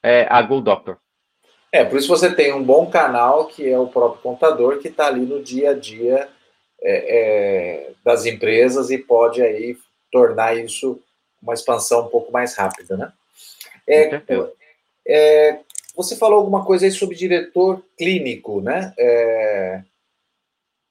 é, 0.02 0.26
a 0.30 0.42
Go 0.42 0.60
Doctor. 0.60 0.98
É, 1.72 1.84
por 1.84 1.98
isso 1.98 2.08
você 2.08 2.34
tem 2.34 2.54
um 2.54 2.64
bom 2.64 2.90
canal, 2.90 3.48
que 3.48 3.68
é 3.68 3.78
o 3.80 3.88
próprio 3.88 4.22
contador, 4.22 4.80
que 4.80 4.90
está 4.90 5.08
ali 5.08 5.22
no 5.22 5.42
dia 5.42 5.72
a 5.72 5.74
dia 5.74 6.30
é, 6.82 7.88
é, 7.88 7.92
das 8.04 8.26
empresas 8.26 8.90
e 8.90 8.98
pode 8.98 9.42
aí 9.42 9.78
tornar 10.12 10.58
isso 10.58 11.00
uma 11.42 11.54
expansão 11.54 12.06
um 12.06 12.10
pouco 12.10 12.32
mais 12.32 12.56
rápida, 12.56 12.96
né? 12.96 13.12
É, 13.88 14.22
é, 15.06 15.60
você 15.96 16.16
falou 16.16 16.40
alguma 16.40 16.64
coisa 16.64 16.86
aí 16.86 16.92
sobre 16.92 17.16
diretor 17.16 17.84
clínico, 17.98 18.62
né? 18.62 18.94
É, 18.98 19.82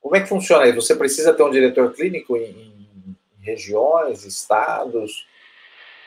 como 0.00 0.16
é 0.16 0.20
que 0.20 0.28
funciona 0.28 0.64
aí? 0.64 0.72
Você 0.72 0.94
precisa 0.94 1.32
ter 1.32 1.42
um 1.42 1.50
diretor 1.50 1.92
clínico 1.94 2.37
em, 2.37 2.50
em 2.50 3.16
regiões, 3.40 4.24
estados? 4.24 5.26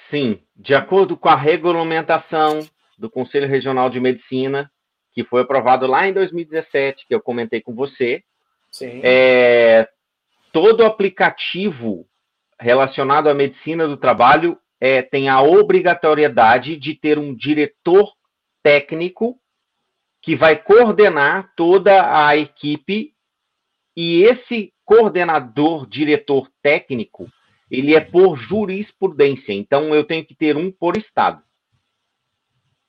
Sim, 0.10 0.40
de 0.56 0.74
acordo 0.76 1.18
com 1.18 1.30
a 1.30 1.36
regulamentação 1.36 2.60
do 2.98 3.10
Conselho 3.10 3.48
Regional 3.48 3.90
de 3.90 4.00
Medicina, 4.00 4.72
que 5.12 5.24
foi 5.24 5.42
aprovado 5.42 5.88
lá 5.88 6.08
em 6.08 6.14
2017, 6.14 7.06
que 7.08 7.16
eu 7.16 7.22
comentei 7.22 7.62
com 7.62 7.74
você, 7.74 8.24
é, 8.82 9.88
todo 10.52 10.86
aplicativo 10.86 12.06
relacionado 12.60 13.30
à 13.30 13.34
medicina 13.34 13.88
do 13.88 13.98
trabalho 13.98 14.58
é, 14.80 15.02
tem 15.02 15.30
a 15.30 15.42
obrigatoriedade 15.42 16.76
de 16.78 16.94
ter 16.94 17.18
um 17.18 17.34
diretor 17.34 18.12
técnico 18.62 19.40
que 20.22 20.36
vai 20.36 20.62
coordenar 20.62 21.52
toda 21.56 22.28
a 22.28 22.36
equipe 22.36 23.14
e 23.96 24.24
esse 24.24 24.74
coordenador, 24.84 25.88
diretor 25.88 26.50
técnico, 26.62 27.30
ele 27.70 27.96
é 27.96 28.00
por 28.00 28.38
jurisprudência. 28.38 29.54
Então, 29.54 29.94
eu 29.94 30.04
tenho 30.04 30.26
que 30.26 30.36
ter 30.36 30.58
um 30.58 30.72
por 30.72 30.98
estado. 30.98 31.42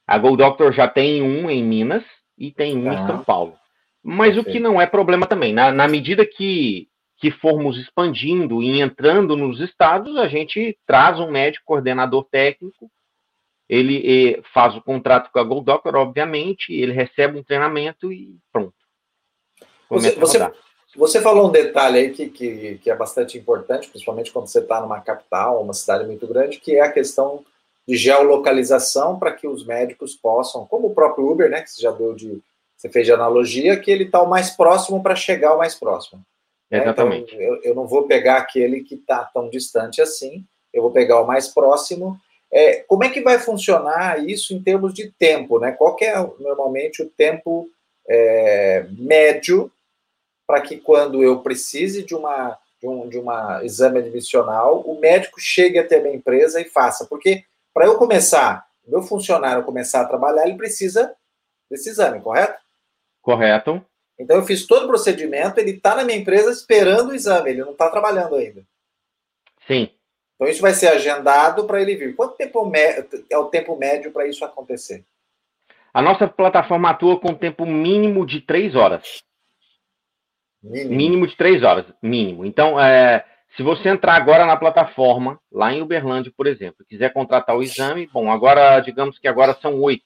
A 0.06 0.18
Gold 0.18 0.38
Doctor 0.38 0.72
já 0.72 0.86
tem 0.86 1.22
um 1.22 1.50
em 1.50 1.64
Minas 1.64 2.04
e 2.38 2.52
tem 2.52 2.76
um 2.76 2.90
ah. 2.90 2.94
em 2.94 3.06
São 3.06 3.24
Paulo. 3.24 3.56
Mas 4.02 4.34
Perfeito. 4.34 4.48
o 4.48 4.52
que 4.52 4.60
não 4.60 4.80
é 4.80 4.86
problema 4.86 5.26
também. 5.26 5.52
Na, 5.52 5.72
na 5.72 5.88
medida 5.88 6.24
que, 6.24 6.88
que 7.16 7.30
formos 7.30 7.76
expandindo 7.76 8.62
e 8.62 8.80
entrando 8.80 9.36
nos 9.36 9.58
estados, 9.60 10.16
a 10.16 10.28
gente 10.28 10.78
traz 10.86 11.18
um 11.18 11.30
médico 11.30 11.64
coordenador 11.64 12.24
técnico, 12.30 12.88
ele 13.68 14.36
eh, 14.36 14.42
faz 14.54 14.76
o 14.76 14.80
contrato 14.80 15.30
com 15.32 15.40
a 15.40 15.42
Gold 15.42 15.66
Doctor, 15.66 15.96
obviamente, 15.96 16.72
ele 16.72 16.92
recebe 16.92 17.36
um 17.36 17.42
treinamento 17.42 18.12
e 18.12 18.38
pronto. 18.52 18.74
Você, 19.88 20.12
você, 20.12 20.38
você, 20.96 21.20
falou 21.20 21.48
um 21.48 21.52
detalhe 21.52 21.98
aí 21.98 22.10
que, 22.10 22.28
que, 22.28 22.78
que 22.78 22.90
é 22.90 22.96
bastante 22.96 23.36
importante, 23.38 23.88
principalmente 23.88 24.32
quando 24.32 24.46
você 24.46 24.60
está 24.60 24.80
numa 24.80 25.00
capital, 25.00 25.62
uma 25.62 25.74
cidade 25.74 26.06
muito 26.06 26.26
grande, 26.26 26.58
que 26.58 26.76
é 26.76 26.80
a 26.80 26.92
questão 26.92 27.44
de 27.86 27.96
geolocalização 27.96 29.18
para 29.18 29.32
que 29.32 29.46
os 29.46 29.64
médicos 29.64 30.14
possam, 30.14 30.66
como 30.66 30.88
o 30.88 30.94
próprio 30.94 31.30
Uber, 31.30 31.48
né, 31.48 31.62
que 31.62 31.70
você 31.70 31.82
já 31.82 31.90
deu 31.90 32.14
de, 32.14 32.40
você 32.76 32.88
fez 32.88 33.06
de 33.06 33.12
analogia, 33.12 33.78
que 33.78 33.90
ele 33.90 34.04
está 34.04 34.20
o 34.22 34.28
mais 34.28 34.50
próximo 34.50 35.02
para 35.02 35.14
chegar 35.14 35.50
ao 35.50 35.58
mais 35.58 35.74
próximo. 35.74 36.22
Né? 36.70 36.82
Exatamente. 36.82 37.34
Então, 37.34 37.46
eu, 37.46 37.62
eu, 37.62 37.74
não 37.74 37.86
vou 37.86 38.04
pegar 38.04 38.38
aquele 38.38 38.82
que 38.82 38.96
está 38.96 39.24
tão 39.32 39.48
distante 39.48 40.02
assim, 40.02 40.44
eu 40.72 40.82
vou 40.82 40.90
pegar 40.90 41.20
o 41.20 41.26
mais 41.26 41.48
próximo. 41.48 42.18
É, 42.52 42.76
como 42.86 43.04
é 43.04 43.10
que 43.10 43.20
vai 43.20 43.38
funcionar 43.38 44.24
isso 44.24 44.54
em 44.54 44.62
termos 44.62 44.92
de 44.92 45.10
tempo, 45.12 45.58
né? 45.58 45.72
Qual 45.72 45.96
é 46.00 46.14
normalmente 46.38 47.02
o 47.02 47.08
tempo 47.08 47.68
é, 48.08 48.86
médio 48.90 49.70
para 50.46 50.60
que 50.60 50.76
quando 50.76 51.22
eu 51.22 51.40
precise 51.40 52.02
de 52.02 52.14
uma 52.14 52.58
de 52.80 52.86
um 52.86 53.08
de 53.08 53.18
uma 53.18 53.64
exame 53.64 53.98
admissional, 53.98 54.80
o 54.80 55.00
médico 55.00 55.40
chegue 55.40 55.78
até 55.78 55.98
a 55.98 56.02
minha 56.02 56.14
empresa 56.14 56.60
e 56.60 56.64
faça, 56.64 57.06
porque 57.06 57.44
para 57.72 57.86
eu 57.86 57.96
começar, 57.96 58.66
meu 58.86 59.02
funcionário 59.02 59.64
começar 59.64 60.02
a 60.02 60.06
trabalhar, 60.06 60.46
ele 60.46 60.56
precisa 60.56 61.14
desse 61.70 61.88
exame, 61.88 62.20
correto? 62.20 62.60
Correto. 63.20 63.84
Então 64.18 64.36
eu 64.36 64.44
fiz 64.44 64.66
todo 64.66 64.84
o 64.84 64.88
procedimento, 64.88 65.58
ele 65.58 65.72
está 65.72 65.94
na 65.94 66.04
minha 66.04 66.18
empresa 66.18 66.50
esperando 66.50 67.10
o 67.10 67.14
exame, 67.14 67.50
ele 67.50 67.64
não 67.64 67.72
está 67.72 67.90
trabalhando 67.90 68.36
ainda. 68.36 68.62
Sim. 69.66 69.90
Então 70.34 70.48
isso 70.48 70.62
vai 70.62 70.72
ser 70.72 70.88
agendado 70.88 71.64
para 71.66 71.80
ele 71.80 71.96
vir. 71.96 72.14
Quanto 72.14 72.36
tempo 72.36 72.70
é 73.30 73.38
o 73.38 73.46
tempo 73.46 73.76
médio 73.76 74.12
para 74.12 74.26
isso 74.26 74.44
acontecer? 74.44 75.04
A 75.92 76.02
nossa 76.02 76.28
plataforma 76.28 76.90
atua 76.90 77.18
com 77.18 77.34
tempo 77.34 77.64
mínimo 77.64 78.26
de 78.26 78.40
três 78.40 78.74
horas. 78.74 79.22
Mínimo, 80.70 80.96
mínimo 80.96 81.26
de 81.26 81.36
três 81.36 81.62
horas, 81.62 81.84
mínimo. 82.02 82.44
Então, 82.44 82.80
é, 82.80 83.24
se 83.56 83.62
você 83.62 83.88
entrar 83.88 84.14
agora 84.14 84.44
na 84.44 84.56
plataforma, 84.56 85.38
lá 85.50 85.72
em 85.72 85.80
Uberlândia, 85.80 86.32
por 86.36 86.46
exemplo, 86.46 86.84
quiser 86.88 87.12
contratar 87.12 87.56
o 87.56 87.62
exame, 87.62 88.08
bom, 88.12 88.30
agora, 88.30 88.80
digamos 88.80 89.18
que 89.18 89.26
agora 89.26 89.56
são 89.62 89.80
oito. 89.80 90.04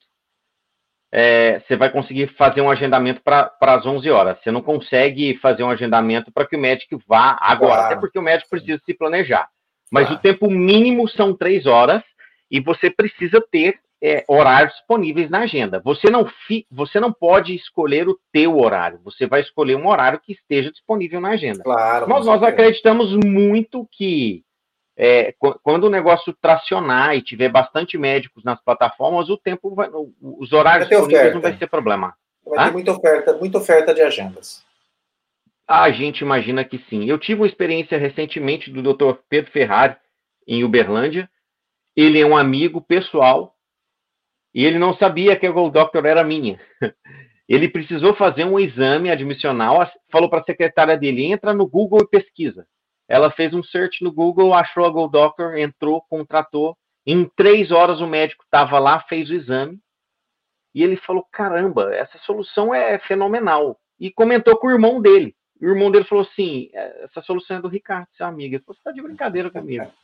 É, 1.13 1.59
você 1.61 1.75
vai 1.75 1.91
conseguir 1.91 2.29
fazer 2.37 2.61
um 2.61 2.71
agendamento 2.71 3.21
para 3.23 3.53
as 3.61 3.85
11 3.85 4.09
horas. 4.11 4.39
Você 4.41 4.53
não 4.53 4.63
consegue 4.63 5.37
fazer 5.39 5.65
um 5.65 5.71
agendamento 5.71 6.31
para 6.31 6.47
que 6.47 6.55
o 6.55 6.61
médico 6.61 7.03
vá 7.09 7.37
agora, 7.41 7.75
claro. 7.75 7.87
até 7.87 7.97
porque 7.97 8.19
o 8.19 8.23
médico 8.23 8.51
precisa 8.51 8.81
se 8.87 8.95
planejar. 8.95 9.49
Mas 9.91 10.07
claro. 10.07 10.19
o 10.19 10.23
tempo 10.23 10.49
mínimo 10.49 11.09
são 11.09 11.35
três 11.35 11.67
horas 11.67 12.03
e 12.49 12.61
você 12.61 12.89
precisa 12.89 13.43
ter 13.51 13.81
é, 14.03 14.25
horários 14.27 14.75
disponíveis 14.75 15.29
na 15.29 15.41
agenda. 15.41 15.81
Você 15.81 16.09
não, 16.11 16.27
fi, 16.47 16.67
você 16.71 16.99
não 16.99 17.13
pode 17.13 17.55
escolher 17.55 18.09
o 18.09 18.19
teu 18.33 18.59
horário, 18.59 19.01
você 19.05 19.27
vai 19.27 19.41
escolher 19.41 19.77
um 19.77 19.89
horário 19.89 20.21
que 20.21 20.33
esteja 20.33 20.71
disponível 20.71 21.21
na 21.21 21.31
agenda. 21.31 21.63
Claro, 21.63 22.09
Mas 22.09 22.25
nós 22.25 22.43
acreditamos 22.43 23.15
muito 23.25 23.87
que 23.93 24.43
é, 24.97 25.35
quando 25.63 25.85
o 25.85 25.91
negócio 25.91 26.35
tracionar 26.41 27.17
e 27.17 27.23
tiver 27.23 27.49
bastante 27.49 27.97
médicos 27.97 28.45
nas 28.45 28.63
plataformas, 28.63 29.29
o 29.29 29.37
tempo 29.37 29.75
vai, 29.75 29.89
os 30.21 30.53
horários 30.53 30.89
disponíveis 30.89 31.21
oferta. 31.21 31.35
não 31.35 31.43
vai 31.43 31.57
ser 31.57 31.67
problema. 31.69 32.15
Vai 32.45 32.67
ter 32.67 32.73
muita 32.73 32.93
oferta, 32.93 33.37
muita 33.37 33.59
oferta 33.59 33.95
de 33.95 34.03
agendas. 34.03 34.65
A 35.67 35.91
gente 35.91 36.23
imagina 36.23 36.65
que 36.65 36.79
sim. 36.91 37.09
Eu 37.09 37.19
tive 37.19 37.43
uma 37.43 37.47
experiência 37.47 37.97
recentemente 37.97 38.71
do 38.71 38.83
Dr. 38.83 39.21
Pedro 39.29 39.53
Ferrari 39.53 39.97
em 40.47 40.65
Uberlândia. 40.65 41.31
Ele 41.95 42.21
é 42.21 42.27
um 42.27 42.37
amigo 42.37 42.81
pessoal 42.81 43.55
e 44.55 44.65
ele 44.65 44.79
não 44.79 44.97
sabia 44.97 45.37
que 45.37 45.47
a 45.47 45.51
Gold 45.51 45.73
Doctor 45.73 46.05
era 46.07 46.25
minha. 46.25 46.61
Ele 47.49 47.69
precisou 47.69 48.15
fazer 48.15 48.45
um 48.45 48.61
exame 48.61 49.11
admissional, 49.11 49.85
falou 50.09 50.31
para 50.31 50.39
a 50.39 50.45
secretária 50.45 50.97
dele, 50.97 51.25
entra 51.25 51.53
no 51.53 51.67
Google 51.67 51.99
e 52.01 52.07
pesquisa. 52.07 52.65
Ela 53.09 53.29
fez 53.33 53.53
um 53.53 53.61
search 53.61 54.05
no 54.05 54.13
Google, 54.13 54.55
achou 54.55 54.85
a 54.85 54.89
Gold 54.89 55.11
Doctor, 55.11 55.59
entrou, 55.59 56.01
contratou. 56.03 56.77
Em 57.05 57.29
três 57.37 57.73
horas 57.73 58.01
o 58.01 58.07
médico 58.07 58.45
estava 58.45 58.79
lá, 58.79 59.01
fez 59.09 59.29
o 59.31 59.35
exame. 59.35 59.81
E 60.73 60.81
ele 60.81 60.97
falou, 60.99 61.27
caramba, 61.33 61.93
essa 61.93 62.19
solução 62.19 62.73
é 62.73 63.01
fenomenal. 63.01 63.77
E 63.99 64.13
comentou 64.13 64.57
com 64.57 64.69
o 64.69 64.71
irmão 64.71 65.03
dele. 65.03 65.35
O 65.61 65.67
irmão 65.67 65.91
dele 65.91 66.05
falou 66.05 66.25
assim, 66.25 66.71
é, 66.73 67.05
essa 67.05 67.21
solução 67.21 67.57
é 67.57 67.61
do 67.61 67.67
Ricardo, 67.67 68.07
seu 68.17 68.27
amigo. 68.27 68.55
Ele 68.55 68.63
falou, 68.63 68.77
você 68.77 68.81
está 68.81 68.93
de 68.93 69.03
brincadeira 69.03 69.51
comigo. 69.51 69.87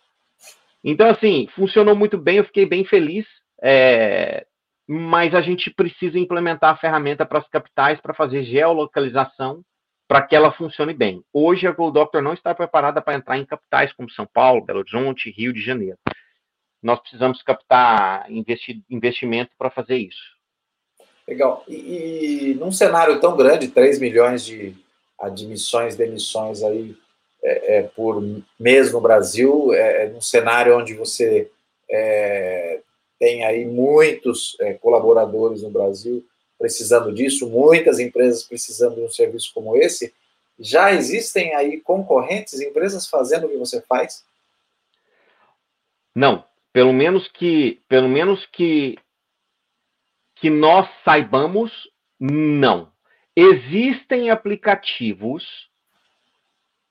Então, 0.84 1.08
assim, 1.08 1.48
funcionou 1.56 1.96
muito 1.96 2.16
bem, 2.16 2.36
eu 2.36 2.44
fiquei 2.44 2.64
bem 2.64 2.84
feliz. 2.84 3.26
É, 3.62 4.46
mas 4.86 5.34
a 5.34 5.40
gente 5.40 5.70
precisa 5.70 6.18
implementar 6.18 6.74
a 6.74 6.76
ferramenta 6.76 7.26
para 7.26 7.38
as 7.38 7.48
capitais 7.48 8.00
para 8.00 8.14
fazer 8.14 8.44
geolocalização 8.44 9.62
para 10.08 10.22
que 10.22 10.36
ela 10.36 10.52
funcione 10.52 10.94
bem. 10.94 11.24
Hoje 11.32 11.66
a 11.66 11.72
Gold 11.72 11.94
Doctor 11.94 12.22
não 12.22 12.32
está 12.32 12.54
preparada 12.54 13.02
para 13.02 13.16
entrar 13.16 13.36
em 13.38 13.44
capitais 13.44 13.92
como 13.92 14.10
São 14.10 14.26
Paulo, 14.26 14.64
Belo 14.64 14.80
Horizonte, 14.80 15.30
Rio 15.30 15.52
de 15.52 15.60
Janeiro. 15.60 15.98
Nós 16.80 17.00
precisamos 17.00 17.42
captar 17.42 18.30
investi 18.30 18.84
investimento 18.88 19.50
para 19.58 19.70
fazer 19.70 19.96
isso. 19.96 20.36
Legal. 21.26 21.64
E, 21.66 22.50
e, 22.50 22.54
num 22.54 22.70
cenário 22.70 23.20
tão 23.20 23.36
grande, 23.36 23.66
3 23.66 23.98
milhões 23.98 24.44
de 24.44 24.76
admissões, 25.20 25.96
demissões 25.96 26.62
aí 26.62 26.96
é, 27.42 27.78
é, 27.78 27.82
por 27.82 28.22
mês 28.60 28.92
no 28.92 29.00
Brasil, 29.00 29.72
é, 29.74 30.04
é 30.04 30.08
num 30.10 30.20
cenário 30.20 30.78
onde 30.78 30.94
você 30.94 31.50
é, 31.90 32.80
tem 33.18 33.44
aí 33.44 33.64
muitos 33.64 34.56
é, 34.60 34.74
colaboradores 34.74 35.62
no 35.62 35.70
Brasil 35.70 36.24
precisando 36.58 37.12
disso, 37.12 37.48
muitas 37.48 37.98
empresas 37.98 38.42
precisando 38.42 38.96
de 38.96 39.02
um 39.02 39.10
serviço 39.10 39.52
como 39.52 39.76
esse. 39.76 40.14
Já 40.58 40.92
existem 40.92 41.54
aí 41.54 41.80
concorrentes, 41.80 42.60
empresas 42.60 43.06
fazendo 43.06 43.46
o 43.46 43.50
que 43.50 43.58
você 43.58 43.82
faz? 43.82 44.24
Não, 46.14 46.44
pelo 46.72 46.94
menos 46.94 47.28
que, 47.28 47.82
pelo 47.88 48.08
menos 48.08 48.46
que 48.46 48.96
que 50.36 50.50
nós 50.50 50.86
saibamos, 51.02 51.72
não. 52.20 52.92
Existem 53.34 54.30
aplicativos, 54.30 55.44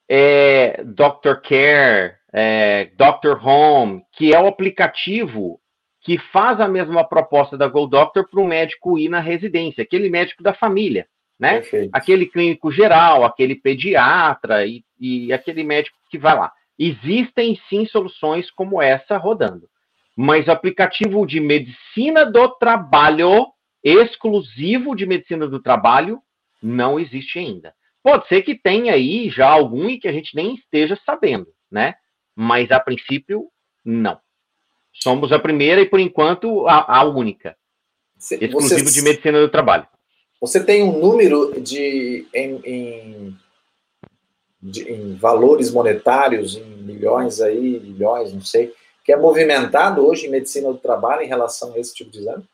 é, 0.08 0.82
Dr. 0.82 1.40
Care, 1.42 2.16
é, 2.32 2.86
Dr. 2.96 3.40
Home, 3.44 4.04
que 4.12 4.34
é 4.34 4.40
o 4.40 4.48
aplicativo 4.48 5.60
que 6.06 6.18
faz 6.18 6.60
a 6.60 6.68
mesma 6.68 7.02
proposta 7.02 7.58
da 7.58 7.66
Gold 7.66 7.90
Doctor 7.90 8.28
para 8.30 8.40
o 8.40 8.46
médico 8.46 8.96
ir 8.96 9.08
na 9.08 9.18
residência, 9.18 9.82
aquele 9.82 10.08
médico 10.08 10.40
da 10.40 10.54
família, 10.54 11.08
né? 11.36 11.54
Perfeito. 11.54 11.90
Aquele 11.92 12.26
clínico 12.26 12.70
geral, 12.70 13.24
aquele 13.24 13.56
pediatra 13.56 14.64
e, 14.64 14.84
e 15.00 15.32
aquele 15.32 15.64
médico 15.64 15.98
que 16.08 16.16
vai 16.16 16.36
lá. 16.36 16.52
Existem 16.78 17.60
sim 17.68 17.86
soluções 17.86 18.48
como 18.52 18.80
essa 18.80 19.16
rodando, 19.16 19.68
mas 20.14 20.48
aplicativo 20.48 21.26
de 21.26 21.40
medicina 21.40 22.24
do 22.24 22.50
trabalho, 22.50 23.48
exclusivo 23.82 24.94
de 24.94 25.06
medicina 25.06 25.48
do 25.48 25.60
trabalho, 25.60 26.20
não 26.62 27.00
existe 27.00 27.40
ainda. 27.40 27.74
Pode 28.00 28.28
ser 28.28 28.42
que 28.42 28.54
tenha 28.54 28.92
aí 28.92 29.28
já 29.28 29.48
algum 29.48 29.90
e 29.90 29.98
que 29.98 30.06
a 30.06 30.12
gente 30.12 30.36
nem 30.36 30.54
esteja 30.54 30.96
sabendo, 31.04 31.48
né? 31.68 31.96
Mas 32.36 32.70
a 32.70 32.78
princípio, 32.78 33.48
não. 33.84 34.20
Somos 35.02 35.32
a 35.32 35.38
primeira 35.38 35.80
e, 35.80 35.86
por 35.86 36.00
enquanto, 36.00 36.66
a, 36.66 36.98
a 37.00 37.04
única. 37.04 37.56
Exclusivo 38.18 38.60
você, 38.60 38.82
de 38.82 39.02
medicina 39.02 39.40
do 39.40 39.48
trabalho. 39.48 39.86
Você 40.40 40.64
tem 40.64 40.82
um 40.82 40.98
número 40.98 41.60
de 41.60 42.26
em, 42.34 42.60
em, 42.64 43.36
de, 44.62 44.90
em 44.90 45.14
valores 45.14 45.70
monetários, 45.70 46.56
em 46.56 46.64
milhões 46.64 47.40
aí, 47.40 47.80
milhões, 47.80 48.32
não 48.32 48.40
sei, 48.40 48.72
que 49.04 49.12
é 49.12 49.16
movimentado 49.16 50.06
hoje 50.06 50.26
em 50.26 50.30
medicina 50.30 50.72
do 50.72 50.78
trabalho 50.78 51.22
em 51.22 51.28
relação 51.28 51.74
a 51.74 51.78
esse 51.78 51.94
tipo 51.94 52.10
de 52.10 52.18
exame? 52.18 52.44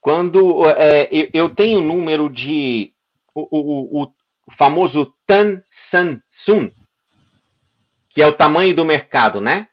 Quando 0.00 0.66
é, 0.66 1.08
eu 1.32 1.54
tenho 1.54 1.80
um 1.80 1.86
número 1.86 2.28
de 2.28 2.92
o, 3.34 3.46
o, 3.50 4.02
o 4.02 4.12
famoso 4.56 5.12
Tan 5.26 5.62
San 5.90 6.20
Sun, 6.44 6.70
que 8.10 8.22
é 8.22 8.26
o 8.26 8.36
tamanho 8.36 8.74
do 8.74 8.84
mercado, 8.84 9.40
né? 9.40 9.68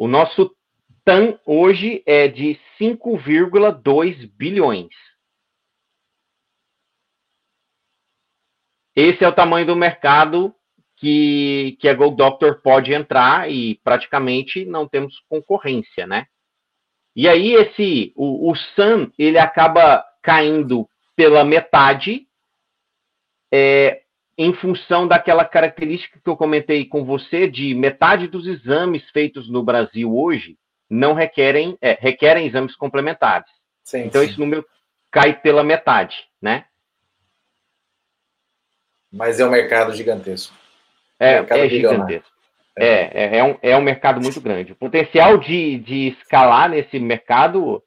O 0.00 0.08
nosso 0.08 0.56
TAM 1.04 1.38
hoje 1.44 2.02
é 2.06 2.26
de 2.26 2.58
5,2 2.80 4.30
bilhões. 4.34 4.88
esse 8.96 9.22
é 9.22 9.28
o 9.28 9.34
tamanho 9.34 9.66
do 9.66 9.76
mercado 9.76 10.54
que, 10.96 11.76
que 11.78 11.86
a 11.86 11.92
Gold 11.92 12.16
Doctor 12.16 12.62
pode 12.62 12.94
entrar 12.94 13.50
e 13.50 13.74
praticamente 13.84 14.64
não 14.64 14.88
temos 14.88 15.20
concorrência, 15.28 16.06
né? 16.06 16.26
E 17.14 17.28
aí 17.28 17.52
esse 17.52 18.14
o, 18.16 18.50
o 18.50 18.56
Sun 18.56 19.12
ele 19.18 19.38
acaba 19.38 20.02
caindo 20.22 20.88
pela 21.14 21.44
metade 21.44 22.26
é, 23.52 24.02
em 24.42 24.54
função 24.54 25.06
daquela 25.06 25.44
característica 25.44 26.18
que 26.18 26.30
eu 26.30 26.34
comentei 26.34 26.86
com 26.86 27.04
você 27.04 27.46
de 27.46 27.74
metade 27.74 28.26
dos 28.26 28.46
exames 28.46 29.02
feitos 29.10 29.50
no 29.50 29.62
Brasil 29.62 30.16
hoje 30.16 30.56
não 30.88 31.12
requerem 31.12 31.76
é, 31.78 31.98
requerem 32.00 32.46
exames 32.46 32.74
complementares. 32.74 33.50
Sim, 33.84 34.04
então 34.06 34.22
sim. 34.22 34.30
esse 34.30 34.40
número 34.40 34.64
cai 35.12 35.38
pela 35.38 35.62
metade, 35.62 36.16
né? 36.40 36.64
Mas 39.12 39.38
é 39.38 39.44
um 39.44 39.50
mercado 39.50 39.92
gigantesco. 39.92 40.56
É, 41.18 41.34
é 41.34 41.68
gigantesco. 41.68 42.30
É, 42.78 42.86
é, 42.86 43.36
é, 43.36 43.44
um, 43.44 43.58
é 43.60 43.76
um 43.76 43.82
mercado 43.82 44.22
muito 44.22 44.40
grande. 44.40 44.72
O 44.72 44.76
potencial 44.76 45.36
de, 45.36 45.78
de 45.80 46.08
escalar 46.08 46.70
nesse 46.70 46.98
mercado 46.98 47.82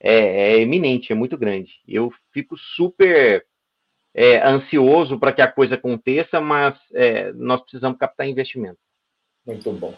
é, 0.00 0.54
é 0.54 0.58
eminente, 0.58 1.12
é 1.12 1.14
muito 1.14 1.38
grande. 1.38 1.70
Eu 1.86 2.12
fico 2.32 2.56
super 2.56 3.46
é, 4.14 4.46
ansioso 4.46 5.18
para 5.18 5.32
que 5.32 5.42
a 5.42 5.50
coisa 5.50 5.74
aconteça, 5.74 6.40
mas 6.40 6.78
é, 6.92 7.32
nós 7.32 7.60
precisamos 7.62 7.98
captar 7.98 8.28
investimento. 8.28 8.78
Muito 9.44 9.72
bom. 9.72 9.94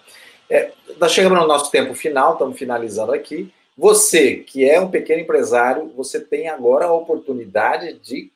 É, 0.48 0.72
nós 0.98 1.12
chegamos 1.12 1.38
no 1.38 1.46
nosso 1.46 1.70
tempo 1.70 1.94
final, 1.94 2.32
estamos 2.32 2.58
finalizando 2.58 3.12
aqui. 3.12 3.52
Você, 3.76 4.36
que 4.36 4.68
é 4.68 4.80
um 4.80 4.90
pequeno 4.90 5.20
empresário, 5.20 5.92
você 5.94 6.18
tem 6.18 6.48
agora 6.48 6.86
a 6.86 6.92
oportunidade 6.92 7.98
de 7.98 8.32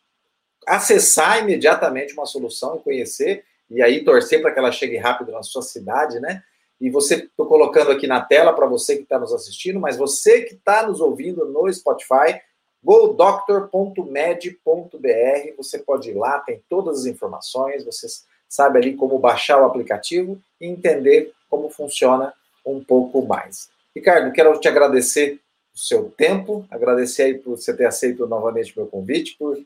acessar 0.67 1.41
imediatamente 1.41 2.13
uma 2.13 2.27
solução 2.27 2.77
e 2.77 2.81
conhecer 2.81 3.45
e 3.71 3.81
aí 3.81 4.05
torcer 4.05 4.43
para 4.43 4.53
que 4.53 4.59
ela 4.59 4.71
chegue 4.71 4.99
rápido 4.99 5.33
na 5.33 5.43
sua 5.43 5.63
cidade, 5.63 6.21
né? 6.21 6.43
E 6.81 6.91
você, 6.91 7.17
estou 7.17 7.47
colocando 7.47 7.91
aqui 7.91 8.07
na 8.07 8.21
tela 8.21 8.53
para 8.53 8.67
você 8.67 8.97
que 8.97 9.03
está 9.03 9.19
nos 9.19 9.33
assistindo, 9.33 9.79
mas 9.79 9.97
você 9.97 10.43
que 10.43 10.55
está 10.55 10.87
nos 10.87 11.01
ouvindo 11.01 11.45
no 11.47 11.73
Spotify, 11.73 12.41
godoctor.med.br, 12.83 15.57
você 15.57 15.79
pode 15.79 16.11
ir 16.11 16.15
lá, 16.15 16.41
tem 16.41 16.63
todas 16.69 17.01
as 17.01 17.07
informações, 17.07 17.85
você 17.85 18.07
sabe 18.49 18.79
ali 18.79 18.97
como 18.97 19.19
baixar 19.19 19.61
o 19.61 19.65
aplicativo 19.65 20.41
e 20.61 20.67
entender 20.67 21.33
como 21.49 21.71
funciona 21.71 22.33
um 22.65 22.83
pouco 22.83 23.23
mais. 23.23 23.69
Ricardo, 23.95 24.33
quero 24.33 24.59
te 24.59 24.69
agradecer 24.69 25.41
o 25.75 25.79
seu 25.79 26.11
tempo, 26.11 26.67
agradecer 26.71 27.23
aí 27.23 27.35
por 27.35 27.57
você 27.57 27.75
ter 27.75 27.87
aceito 27.87 28.27
novamente 28.27 28.77
meu 28.77 28.87
convite, 28.87 29.37
por 29.39 29.59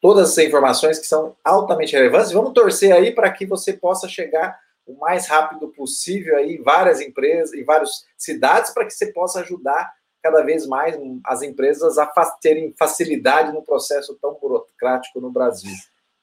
todas 0.00 0.30
as 0.30 0.38
informações 0.38 0.98
que 0.98 1.06
são 1.06 1.36
altamente 1.44 1.92
relevantes. 1.92 2.32
Vamos 2.32 2.52
torcer 2.52 2.92
aí 2.92 3.12
para 3.12 3.30
que 3.30 3.46
você 3.46 3.72
possa 3.72 4.08
chegar 4.08 4.58
o 4.86 4.98
mais 4.98 5.26
rápido 5.26 5.68
possível 5.68 6.36
aí 6.36 6.56
várias 6.56 7.00
empresas, 7.00 7.52
em 7.52 7.64
várias 7.64 8.06
cidades, 8.16 8.72
para 8.72 8.84
que 8.84 8.92
você 8.92 9.12
possa 9.12 9.40
ajudar 9.40 9.92
cada 10.22 10.42
vez 10.42 10.66
mais 10.66 10.96
as 11.24 11.42
empresas 11.42 11.98
a 11.98 12.06
terem 12.40 12.72
facilidade 12.78 13.52
no 13.52 13.62
processo 13.62 14.18
tão 14.20 14.34
burocrático 14.34 15.20
no 15.20 15.30
Brasil. 15.30 15.72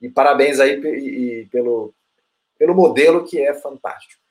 E 0.02 0.10
parabéns 0.10 0.60
aí 0.60 0.74
e, 0.74 1.46
pelo, 1.48 1.94
pelo 2.58 2.76
modelo 2.76 3.26
que 3.26 3.42
é 3.42 3.54
fantástico. 3.54 4.22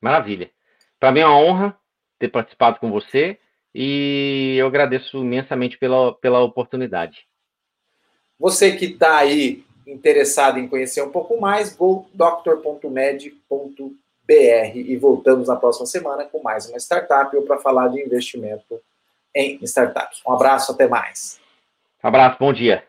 Maravilha. 0.00 0.50
Para 0.98 1.12
mim 1.12 1.20
é 1.20 1.26
uma 1.26 1.38
honra 1.38 1.78
ter 2.18 2.28
participado 2.28 2.78
com 2.80 2.90
você 2.90 3.38
e 3.74 4.56
eu 4.58 4.66
agradeço 4.66 5.18
imensamente 5.18 5.78
pela, 5.78 6.14
pela 6.14 6.40
oportunidade. 6.40 7.26
Você 8.38 8.76
que 8.76 8.86
está 8.86 9.18
aí 9.18 9.64
interessado 9.86 10.58
em 10.58 10.68
conhecer 10.68 11.02
um 11.02 11.10
pouco 11.10 11.40
mais, 11.40 11.76
godoctor.med.br 14.32 14.76
e 14.76 14.96
voltamos 14.96 15.48
na 15.48 15.56
próxima 15.56 15.86
semana 15.86 16.24
com 16.24 16.42
mais 16.42 16.68
uma 16.68 16.78
startup 16.78 17.36
ou 17.36 17.42
para 17.42 17.58
falar 17.58 17.88
de 17.88 18.00
investimento 18.00 18.80
em 19.34 19.58
startups. 19.62 20.22
Um 20.26 20.32
abraço, 20.32 20.72
até 20.72 20.88
mais. 20.88 21.40
Um 22.02 22.08
abraço, 22.08 22.36
bom 22.38 22.52
dia. 22.52 22.84